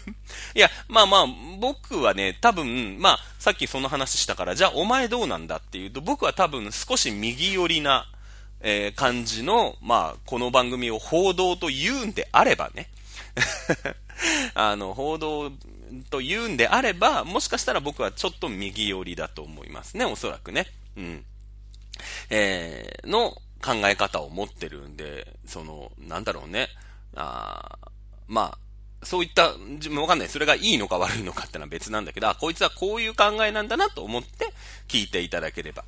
[0.54, 1.26] いや、まあまあ、
[1.58, 8.06] 僕はね、多分、まあ、さっきその話したから、じゃあお前どうなんだっていうと、僕は多分少し右寄りな、
[8.60, 12.90] えー、感じの、まあ、この番組を報道と言うんであればね。
[14.54, 15.50] あの、報道
[16.10, 20.66] と言うんであれば、もしかしたら僕はちょっと右寄りだと思いますね、おそらくね。
[20.96, 21.24] うん。
[22.28, 26.68] えー、の考え方を持ってるんで、その、なんだろうね。
[27.16, 27.78] あ
[28.28, 28.58] ま
[29.02, 30.28] あ、そういった、自分わかんない。
[30.28, 34.52] それがいいのか悪いのかってのは別なんだけど、あ、こいつはこういう考えなんだなと思って
[34.86, 35.84] 聞いていただければ、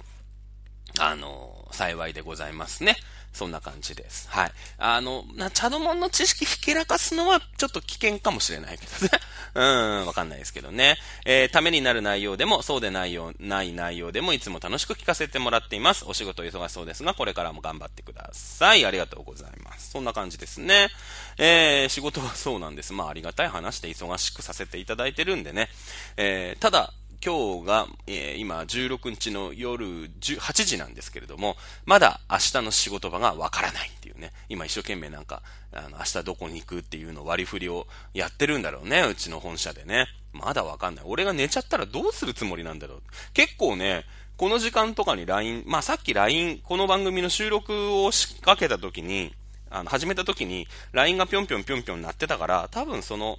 [0.99, 2.97] あの、幸いでございますね。
[3.37, 4.29] そんな感じです。
[4.31, 4.53] はい。
[4.79, 9.21] あの、な、チャドモンの知識ひけらかすのはちょっと危険かもしれないけどね。
[9.55, 9.63] う
[10.05, 10.97] ん、わかんないですけどね。
[11.27, 16.07] えー、ためになる内容でも、そうでないよ、ない内容でも、いつも楽しく聞かせてもらっています。
[16.07, 18.87] お仕事忙しそうですが、これからも頑張ってください。
[18.87, 19.91] ありがとうございます。
[19.91, 20.89] そんな感じですね。
[21.37, 22.95] えー、仕事はそうなんです。
[22.95, 25.69] まあ、ありがたい話で忙しくさせていただいてるんでね。
[26.17, 26.95] えー、ただ、
[27.27, 34.31] 今日が、えー、今16日の夜8時なんですけれども、まだ明日の仕事場がわからないっていうね。
[34.49, 39.03] 今一生懸命なんか、あの、明日どこに行くっていうの割り振りをやってるんだろうね。
[39.11, 40.07] うちの本社でね。
[40.33, 41.05] まだわかんない。
[41.05, 43.03] 俺が寝ちゃったらどうするつもりなんだろう。
[43.33, 44.05] 結構ね、
[44.37, 49.35] この時間とかに LINE、まあさっき LINE、この番組の収録を仕掛けた時に、
[49.69, 53.37] あの、始めた時に LINE がぴょんぴょんぴょんぴょん鳴ってたから、多分その、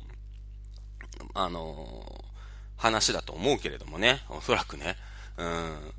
[1.34, 2.27] あの
[2.78, 4.96] 話だと思うけれどもね、おそらくね。
[5.38, 5.94] うん。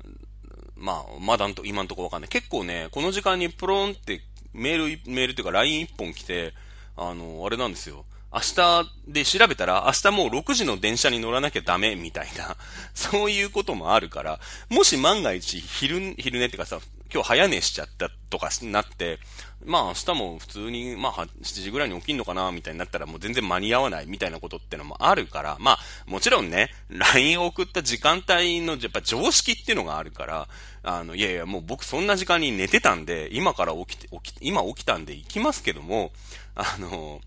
[0.75, 2.29] まあ、まだんと、今んとこわかんない。
[2.29, 4.21] 結構ね、この時間にプロンって
[4.53, 6.53] メール、メールっていうか LINE 一本来て、
[6.95, 8.05] あの、あれなんですよ。
[8.31, 12.55] 明日で調べたら、明日もう6時の電車に乗らなきゃダメみたいな、
[12.93, 14.39] そういうこともあるから、
[14.69, 16.79] もし万が一昼、昼寝ってかさ、
[17.11, 19.19] 今日早寝しちゃったとかなって、
[19.65, 30.47] まあ明日も普通に、まあ7時ぐらいに起きんのかな、みたいになったらもう全然間に合わないみたいなことってのもあるから、まあもちろんね、LINE を送った時間帯のやっぱ常識っていうのがあるから、
[30.83, 36.11] あの、いやいやもう僕そんな時間に寝てたんで、今から起きて、起き、今起きたんで行きますけども、
[36.55, 37.21] あの、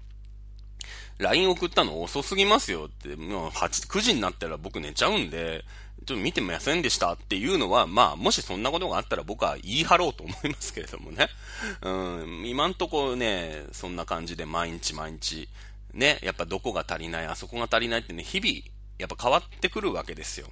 [1.18, 5.64] LINE 送ったの遅すぎますよって、もう8、9時になったら僕寝ちゃうんで、
[6.04, 11.28] ちょっと見てませんでしたっていうのは、まあ、もしそんなことがあったら僕は言い張ろうと思いますけれどもね。
[11.82, 15.48] うん、今んとこね、そんな感じで毎日毎日、
[15.94, 18.52] ね、やっぱどこが足りない、あそこが足りないってね、日々、
[18.98, 20.48] やっぱ変わってくるわけですよ。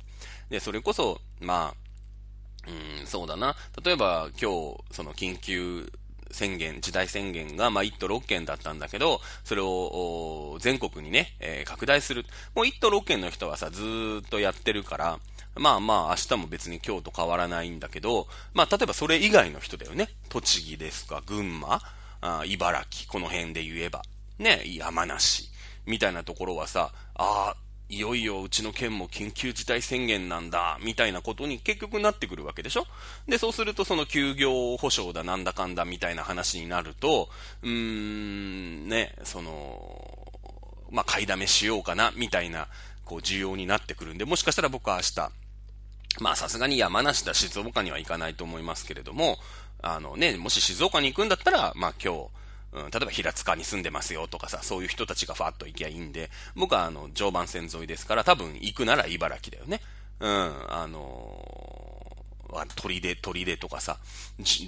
[0.51, 3.57] で、それこそ、まあ、うん、そうだな。
[3.83, 5.91] 例えば今日、その緊急
[6.31, 12.25] 宣言、時代宣言が、まあ、1都6県だったんだけど、それを、全国にね、えー、拡大する。
[12.55, 15.19] もう1都6県の人はさ、ずっとやってるから、
[15.57, 20.09] まあまあ、明日も別に今日と変わらないんだけど、まあ、例えばそれ以外の人だよね。
[20.29, 21.83] 栃木ですか、群馬、
[22.21, 24.03] あ茨城、この辺で言えば。
[24.39, 25.51] ね、山梨、
[25.87, 27.57] みたいなところはさ、ああ、
[27.91, 32.87] いよいようちの県も緊急事態宣言なんだ、みたいなことに結局なってくるわけでしょ
[33.27, 37.29] で、そうするとその休業保障だなんだかんだみたいな話になると、
[37.63, 40.33] うーん、ね、その、
[40.91, 42.69] まあ、買いだめしようかな、みたいな、
[43.05, 45.33] こう、需要になってくるんで、もしかしたら僕は明日、
[46.19, 49.39] まあ、さすがに山梨だ静岡には行かないと思いますけれども、
[49.83, 52.29] あのね、もし静岡に行くんだったら、まあ今日、
[52.73, 59.81] うん、例えば平塚に住んでますよとかさ、そういう人たちがファーッと行きゃいいんで、僕はあの、常磐線沿いですから、多分行くなら茨城だよね。
[60.21, 60.31] うん、
[60.69, 63.99] あのー、鳥で、鳥でとかさ、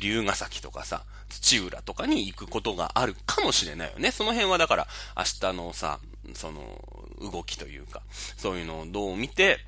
[0.00, 4.11] 龍ヶ崎とかさ、土浦とかに行くことがあるかもしれないよね。
[4.11, 5.98] その辺はだから、明日のさ、
[6.35, 6.62] その、
[7.20, 8.02] 動きというか、
[8.37, 9.59] そういうのをどう見て、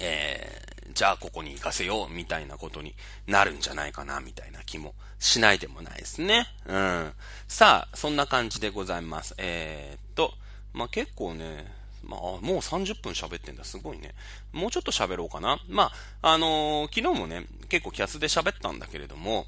[0.00, 2.94] えー、じゃあここに行かせよう、みたいなことに
[3.26, 6.46] なるんじゃないかな、みたいな気もしないでもないですね。
[6.66, 7.12] うん。
[7.48, 9.34] さあ、そんな感じでございます。
[9.38, 10.32] えー、っと、
[10.72, 11.72] まあ、結構ね、
[12.04, 13.64] まあ、もう30分喋ってんだ。
[13.64, 14.14] すごいね。
[14.52, 15.58] もうちょっと喋ろうかな。
[15.68, 15.90] ま
[16.22, 19.46] あ、あのー、昨日もね、結構キャスで喋ったんだけれども、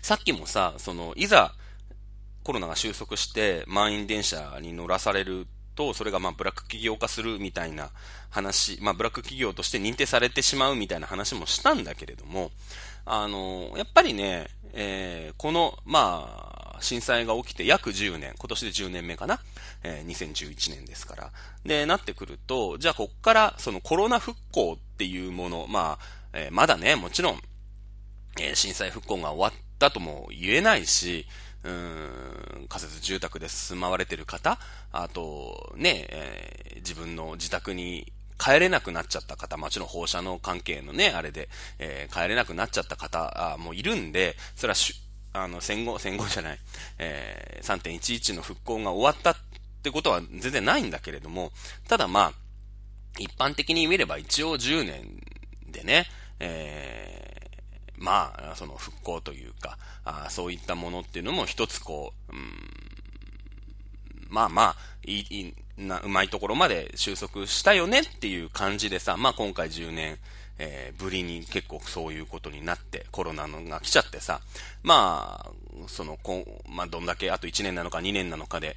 [0.00, 1.54] さっきもさ、その、いざ、
[2.44, 7.90] コロナが収束して満員電車に乗らされると、それがまあブラック企業化するみたいな
[8.30, 12.50] 話、まあブラック企業として認定されてしまうみたいな話もしたんだけれども、
[13.04, 19.40] あの、やっぱりね、えー、この、まあ、震災が起きて約10年、今年で10年目かな、
[19.82, 21.32] えー、2011年ですから。
[21.64, 27.40] で、なってくると、じゃあこっからそのコロナ復興っていうもの、まあ、えー、まだね、もちろん、
[28.40, 31.26] えー、震災復興が終わったとも言えないし、
[31.64, 34.58] うん、仮設住宅で住まわれてる方、
[34.90, 41.48] あと、ね、えー、自分の自宅に帰れなくなっちゃった方、もちろん放射能関係のね、あれで、
[41.78, 44.76] えー、帰れなくなっちゃった方もいるんで、それは
[45.34, 46.58] あの、戦後、戦後じゃない、
[46.98, 49.36] えー、3.11の復興が終わったっ
[49.82, 51.52] てことは全然ないんだけれども、
[51.88, 52.32] ただまあ、
[53.18, 55.20] 一般的に見れば一応10年
[55.70, 56.06] でね、
[56.40, 57.41] え、
[58.02, 62.52] まあ、その復興というか、あそういったものっていうのも一つこう、うん、
[64.28, 70.18] まあまあ、いい、な、うまいところまで収束したよねっていう感じでさ、まあ今回10年、
[70.58, 74.40] えー、ぶりに結構そういうことになって、コロナのが来ちゃってさ、
[74.82, 75.52] まあ、
[75.86, 78.76] その、こまあどんだけあと1年なのか2年なのかで、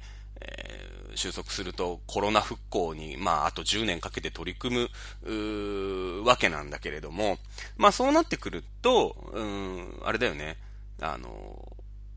[1.16, 4.88] 収束するとコロナ復興に、まああと10年かけて取り組
[5.24, 7.38] む、わけなんだけれども、
[7.76, 10.56] まあそうなってくると、うん、あれだよね、
[11.00, 11.76] あの、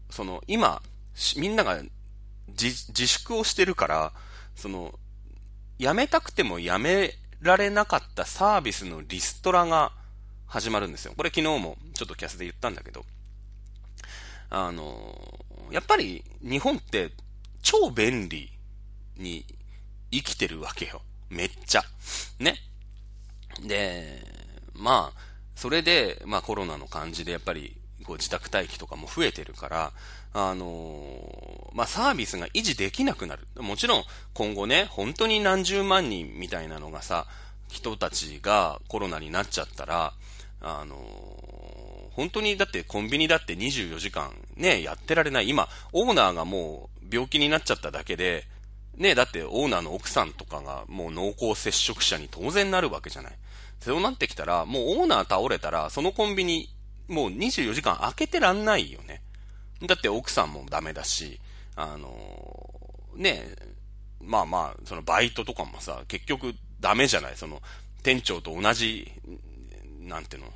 [0.09, 0.81] その、今、
[1.37, 1.79] みんなが
[2.47, 4.13] 自粛をしてるから、
[4.55, 4.93] その、
[5.77, 9.93] やめたくてもやめられなかったサービスのリストラが
[10.45, 11.13] 始まるんですよ。
[11.15, 13.05] これ昨日もちょっとキャスで言ったんだけど、
[14.49, 17.11] あの、やっぱり日本って
[17.61, 18.51] 超便利。
[19.19, 19.45] に
[20.11, 21.01] 生きてるわけよ。
[21.29, 21.83] めっちゃ。
[22.39, 22.55] ね。
[23.67, 24.23] で、
[24.73, 25.19] まあ、
[25.55, 29.91] それで、まあコロナの感じでやっぱり、こう自宅待機とかも増えてるから、
[30.33, 33.47] あのー、まあ、サービスが維持できなくなる。
[33.61, 34.03] もちろん、
[34.33, 37.25] 今後ね、本当に何十万人みたいなのがさ、
[37.67, 40.13] 人たちがコロナになっちゃったら、
[40.61, 45.49] あのー、本当にだってコンビニだって24時間ね、やってられない。
[45.49, 48.45] 今、オーナーがもう病気になっちゃっただけで、
[48.99, 53.31] ね、だってオーナーの奥さんとかがもう濃厚接触者に当然なるわけじゃない。
[53.79, 56.69] そうなってきたら、もうオーナー倒れたら、そのコンビニ、
[57.07, 59.21] もう24時間開けてらんないよね。
[59.87, 61.39] だって奥さんもダメだし、
[61.77, 63.55] あのー、ね、
[64.21, 67.61] まあまあ、そのバイトとかもさ、結局ダメじゃないその、
[68.03, 69.09] 店長と同じ、
[70.01, 70.51] なんていうの、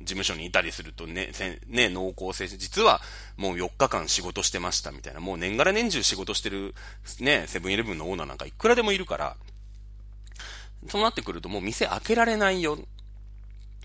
[0.00, 1.30] 事務所にいたりするとね、
[1.66, 3.00] ね、濃厚接触、実は
[3.36, 6.74] もう4日間仕事してましたみたいな、もう年がら年中仕事してる、
[7.20, 9.36] ね、セブンイレブンのオーナーなんかいくらでもいるから、
[10.88, 12.78] そうなってくるともう店開けられないよ。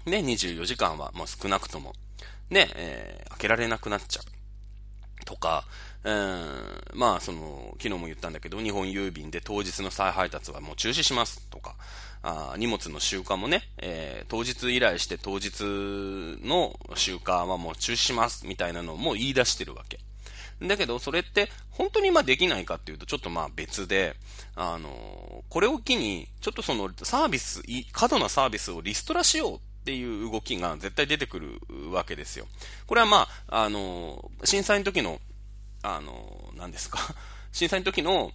[0.06, 1.94] ね、24時間はもう少なくとも。
[2.50, 5.26] ね、えー、開けられなくなっちゃう。
[5.26, 5.66] とか、
[6.04, 11.76] うん、まあ、その、昨日も言ったんだけど、日本郵便で当日の再配達はもう中止しますとか、
[12.22, 15.62] あ荷物の集荷もね、えー、当日依頼して当日
[16.46, 20.00] の集荷はもう中止しますみたいなのも言い出してるわけ。
[20.62, 24.16] だけど、それって本当にまあできないかっていうとちょっとまあ別で、
[24.56, 27.64] あのー、これを機に、ちょっとそのサービス、
[27.94, 31.62] 過度なサービスをリストラしようっていう動きが絶対出てくる
[31.92, 32.46] わけですよ。
[32.88, 35.22] これはまあ、あの、震災の時の、
[35.82, 37.00] あの、何ですか？
[37.54, 38.34] 震災の時の、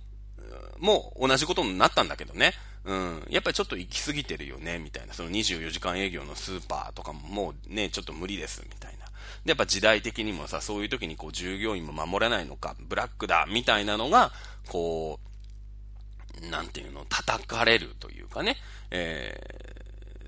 [0.78, 2.54] もう同じことになったんだけどね。
[2.84, 3.26] うん。
[3.30, 5.14] やっぱりちょっと行き過ぎてるよね、みたいな。
[5.14, 9.06] その24時間営業のスーパーとかももうね、ちょっと無理です、みたいな。
[9.44, 14.32] で、やっぱ時代的にもさ、そういう時にこう従業員も守れないのか、ブラックだ、みたいなのが、
[14.68, 15.34] こう、
[16.50, 18.56] なんていうの、叩かれるというかね、
[18.90, 19.38] え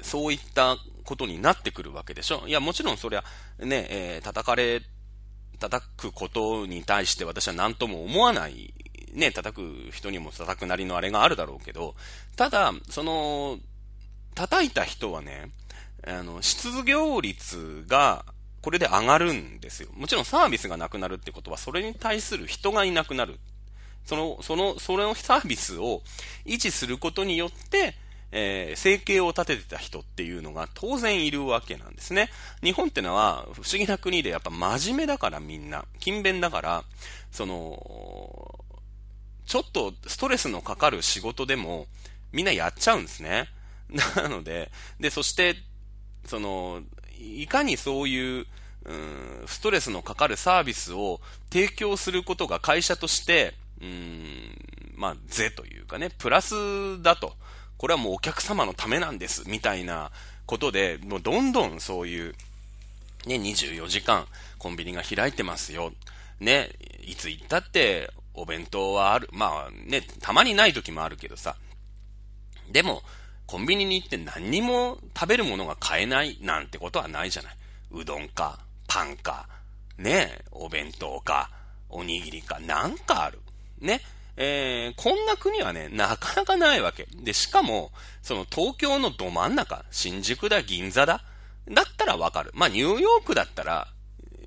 [0.01, 3.25] ー、そういったことになってくるわけでしょいや、もちろんそりゃ、
[3.59, 4.83] ね、えー、叩かれ、
[5.59, 8.75] 叩くことに対して私は何とも思わない、
[9.17, 11.95] ね、叩く人にも叩くなりのあれがあるだろうけど、
[12.37, 13.59] ただ、その、
[14.35, 15.51] 叩いた人はね、
[16.07, 18.25] あの、失業率が、
[18.61, 19.89] これで上がるんですよ。
[19.95, 23.39] もちろんサービスがなくなるってことは、それに対する人がいなくなる。
[24.05, 26.03] その、その、それのサービスを
[26.45, 27.95] 維持することによって、
[28.33, 32.29] えー、生計を立ててた人っていうのが当然いるわけなんですね。
[32.63, 36.85] 日本ってのは不思議な国でやっぱ真面目だからみんな、勤勉だから、
[37.31, 38.66] その、
[39.47, 41.87] ちょっとストレスのかかる仕事でも
[42.33, 43.49] みんなやっちゃうんですね。
[44.17, 44.71] なので、
[45.01, 45.57] で、そして、
[46.27, 46.83] その、
[47.19, 48.47] いかにそういう、
[48.85, 51.21] うん、ストレスのかかるサービスを
[51.51, 54.57] 提供することが会社として、うん、
[54.95, 57.37] まあ、是というかね、プラスだと。
[57.79, 60.11] これはもうお客様のためなんです、みたいな
[60.47, 62.35] ことで、もうどんどんそういう、
[63.27, 64.27] ね、24時間
[64.59, 65.93] コンビニが開いてますよ。
[66.41, 66.71] ね、
[67.03, 69.29] いつ行ったってお弁当はある。
[69.33, 71.57] まあね、たまにない時もあるけどさ。
[72.71, 73.03] でも、
[73.47, 77.57] コンビニに行って何にも食べるものが買えないなんてことはないじゃない。
[77.91, 79.49] うどんか、パンか、
[79.99, 81.51] ね、お弁当か、
[81.89, 83.41] おにぎりか、なんかある。
[83.81, 84.01] ね。
[84.39, 87.09] えー、こんな国はね、なかなかないわけ。
[87.23, 87.91] で、しかも、
[88.23, 91.25] その東京のど真ん中、新宿だ、銀座だ、
[91.71, 92.51] だったらわかる。
[92.55, 93.89] まあ、ニューヨークだったら、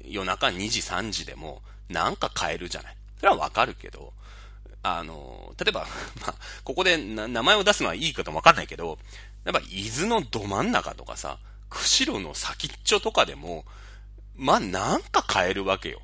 [0.04, 2.99] 夜中2時、3時でも、なんか買えるじゃない。
[3.20, 4.14] それはわかるけど、
[4.82, 5.88] あの、例えば、
[6.22, 8.98] まあ、ここで名前を出すのはいいかともわかんないけど、
[9.44, 11.40] やっぱ伊豆のど真ん中とかさ、
[11.70, 13.66] 釧路の先っちょとかでも、
[14.36, 16.02] まあ、なんか買えるわけよ。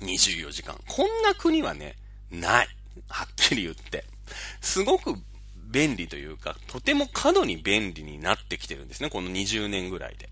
[0.00, 0.78] 24時間。
[0.86, 1.96] こんな国はね、
[2.30, 2.68] ない。
[3.08, 4.04] はっきり言って。
[4.60, 5.14] すごく
[5.70, 9.10] 便利というか、とても過度に便利になってきてるんですね。
[9.10, 10.28] この20年ぐらいで。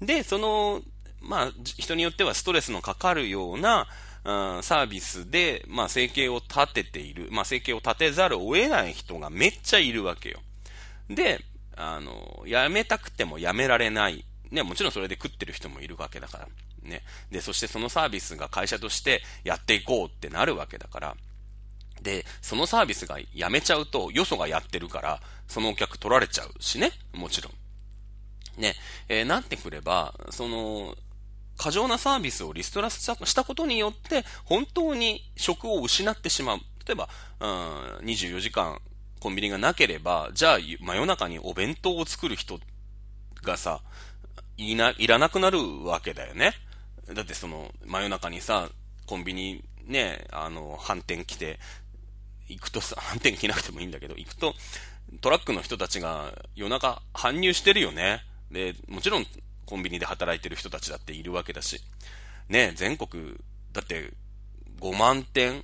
[0.00, 0.82] で、その、
[1.20, 3.88] まあ、人によってはストレスのかかるような、
[4.28, 10.40] うん、サービスで、まあ、生計を立てている、まあ、生計を立てざるを得ない人がめっちゃいるわけよ。
[11.08, 11.42] で、
[11.74, 14.26] あの、辞めたくても辞められない。
[14.50, 16.48] ね、もちろんそれで食ってる人もいるわけだから。
[16.82, 17.04] ね。
[17.30, 21.16] で、そしてそのサービスが会社としてやっていこうってなるわけだから。
[22.02, 26.92] で、そのサービスがやめちゃうと、よそがやってるから、そのお客取られちゃうしね。
[27.14, 28.60] もちろん。
[28.60, 28.74] ね、
[29.08, 30.94] えー、なってくれば、その、
[31.58, 36.58] 過剰なサービスをリストラしたことによって、本当に職を失ってしまう。
[36.86, 37.08] 例えば、
[37.40, 38.80] うん、24時間
[39.20, 42.60] コンビニがなければ、じゃあ真夜中にお弁当を作る人
[43.42, 43.82] がさ、
[44.56, 46.52] いな、いらなくなるわけだよね。
[47.12, 48.70] だってその、真夜中にさ、
[49.06, 51.58] コンビニね、あの、反転来て、
[52.48, 54.54] 行くとさ、 反転来なくてもいいんだけど、行くと、
[55.20, 58.24] トラックの人たちが夜中搬入してるよね。
[58.50, 59.26] で、もちろん
[59.68, 61.82] コンビニで働いてる人たちだっているわけだし、
[62.48, 63.34] ね、全国、
[63.74, 64.14] だって
[64.80, 65.62] 5万店、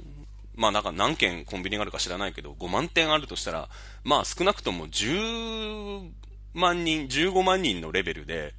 [0.55, 3.71] まあなんか何件コンビニがあるか知らないけど、5万店あるとしたら、
[4.05, 6.11] まあ少なくとも10
[6.53, 8.53] 万人、15万人のレベルで、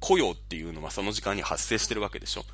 [0.00, 2.44] 雇用っていうのはその時間に発生してるわけでしょ。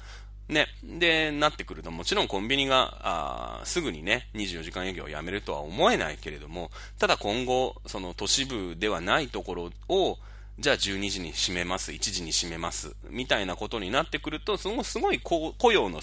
[0.48, 0.66] ね。
[0.84, 10.18] で、なってくると、もちろんコンビニが、あすぐにね、24時間営業をやめるとは思えないけれども、ただ今後、その都市部ではないところを、
[10.62, 16.00] じゃあ12時に閉めます、1時に閉めます、みたいなことになってくると、そのすごい雇用の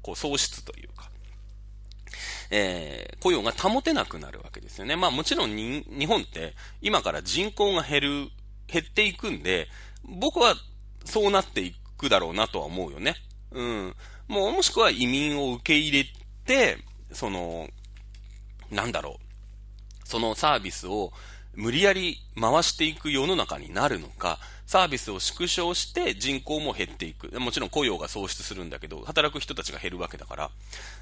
[0.00, 1.10] こう喪失というか、
[2.52, 4.94] えー、雇用が保てなくなるわけですよね。
[4.94, 8.30] まあもちろん日本って今から人口が減る、
[8.68, 9.66] 減っていくんで、
[10.04, 10.54] 僕は
[11.04, 13.16] そうなっていくだろうなとは思うよね。
[13.50, 13.96] うん。
[14.28, 16.06] もうもしくは移民を受け入れ
[16.44, 16.78] て、
[17.10, 17.68] その、
[18.70, 20.08] なんだろう。
[20.08, 21.12] そのサービスを
[21.56, 27.40] 無理やり回していく世の中になるのか、サービスを縮小して人口も減っていく。
[27.40, 30.50] もちろん雇用が創出するんだけど、働く人たちが減るわけだから、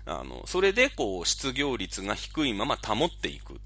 [0.07, 3.61] あの、それでこう、失業率が低いまま保っていく。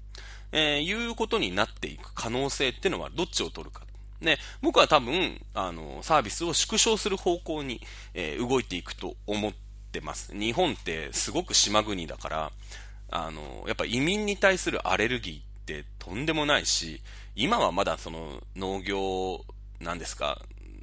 [0.51, 3.83] えー、いうことになっていく可能性っていうのはどっちを取るか。
[4.19, 7.81] ね、僕は多分、あの、サービスを縮小する方向に、
[8.15, 9.53] えー、動いていくと思っ
[9.91, 10.35] てます。
[10.35, 12.51] 日本ってすごく島国だから、
[13.11, 17.01] あの、やっぱ移民に対するアレルギーってとんでもないし、
[17.35, 19.45] 今はまだその農業、
[19.79, 20.41] なんですか、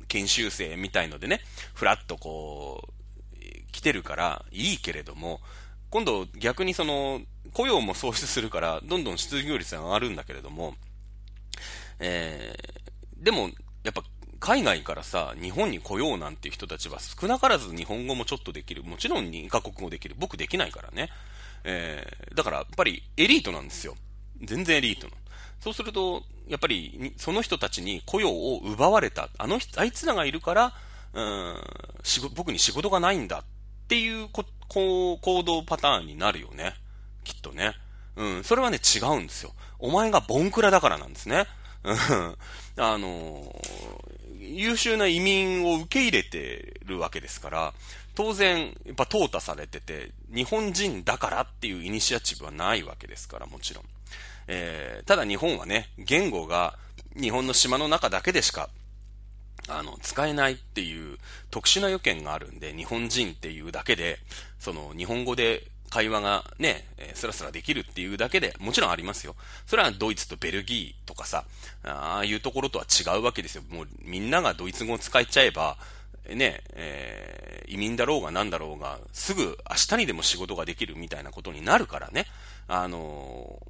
[0.08, 1.40] 研修生みたいのでね、
[1.74, 5.40] ふらっとこう、来てるからいいけれども、
[5.90, 7.20] 今度逆にその、
[7.52, 10.74] 雇用も創出するから、どんどん失業率が上がるんだけれども、
[11.98, 13.50] えー、でも、
[13.82, 14.02] やっぱ
[14.40, 18.82] 海外からさ、日本に来ようなんていう人たちは少なからず日本語もちょっとできる。
[18.82, 20.14] もちろん2カ国語できる。
[20.18, 21.10] 僕できないからね。
[21.64, 23.96] えー、だからやっぱりエリートなんですよ。
[24.42, 25.12] 全然エリートの。
[25.60, 29.28] そうすると、やっぱり、その人たちに雇用を奪われた。
[29.38, 30.72] あの人、あいつらがいるから、
[31.12, 31.56] うん、
[32.02, 33.44] 仕事、僕に仕事がないんだっ
[33.88, 36.74] ていうこ、こう、行動パターンになるよね。
[37.24, 37.74] きっとね。
[38.16, 39.52] うん、それはね、違うんですよ。
[39.78, 41.46] お前がボンクラだからなんですね。
[41.84, 42.36] うん、
[42.78, 43.44] あの
[44.40, 47.74] 優秀な移民を受け入れてるわけですから、
[48.14, 53.84] 当然、やっぱ淘汰されてて、日本人だからっていうイニシアチブはないわけですから、もちろん。
[54.48, 56.76] えー、ただ日本はね、言語が
[57.20, 58.68] 日本の島の中だけでしか、
[59.68, 61.18] あの、使えないっていう
[61.50, 64.18] 特殊な予見があるんで、日本人っていうだけで、
[64.58, 69.34] その日本語で会話がね、えー、スラスラできるっていうだけで、もちろんありますよ。
[69.66, 71.44] それはドイツとベルギーとかさ、
[71.84, 73.62] ああいうところとは違うわけですよ。
[73.70, 75.76] もうみんながドイツ語を使っちゃえば、
[76.28, 82.26] ね、えー、移民だろうが何だろうが、すぐ明日にでも仕事ができるみたいなことになるからね。
[82.68, 83.60] あの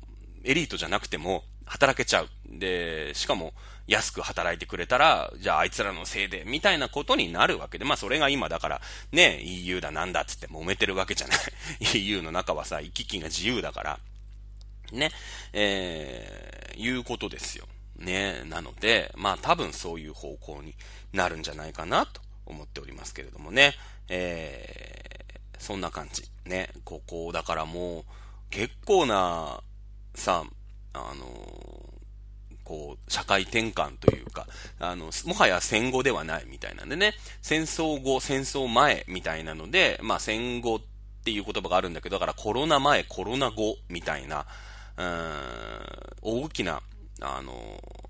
[0.46, 2.28] エリートじゃなくても働けちゃう。
[2.48, 3.52] で、しかも
[3.88, 8.80] 安く働いてくれたら、じゃああいつらのせいで、みたいなことになるわけで、まあそれが今だから、
[9.12, 11.38] ね、EU だなんだっつって揉めてるわけじゃない。
[11.98, 13.98] EU の中はさ、行き来が自由だから、
[14.92, 15.10] ね、
[15.52, 17.66] えー、いうことですよ。
[17.98, 20.74] ね、なので、まあ多分そういう方向に
[21.12, 23.74] なるんじゃないかなと思っておりますけれどもね、
[24.08, 26.22] えー、そんな感じ。
[26.44, 28.04] ね、ここ、だからもう、
[28.50, 29.60] 結構な
[30.16, 30.44] さ、
[30.92, 31.86] あの
[32.66, 34.46] こう、社会転換というか、
[34.80, 40.80] あの、もはや戦後ではないみたいなんでね、戦争後、戦争前みたいなので、まあ戦後っ
[41.24, 44.46] ていう言葉があるんだけど、だからコロナ前、コロナ後みたいな、
[44.96, 45.86] うーん、
[46.22, 46.82] 大きな、
[47.20, 47.54] あの、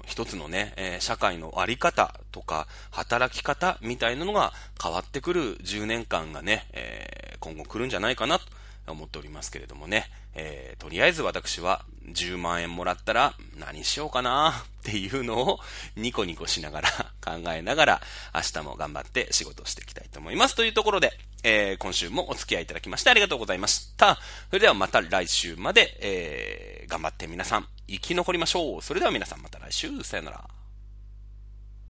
[0.07, 8.47] 一つのね、えー、社会のあり方とか、働き方みたいなのが変わってくる10年間がね、えー、今後来るんじゃないかなと
[8.87, 10.11] 思っておりますけれどもね。
[10.35, 15.59] えー、とりあえず私は10万円もらったら何しようかなっていうのを
[15.97, 16.91] ニコニコしながら
[17.25, 18.03] 考えながら
[18.35, 20.55] 明日も頑張って仕事していきたいと思います。
[20.55, 24.17] というところで、えー、今週もお付き合いいただきましてありがとうございました。
[24.51, 28.83] それではまた来週まで、えー、頑張って皆さん生き残りましょう。
[28.83, 30.66] それでは皆さんまた来週、さよなら。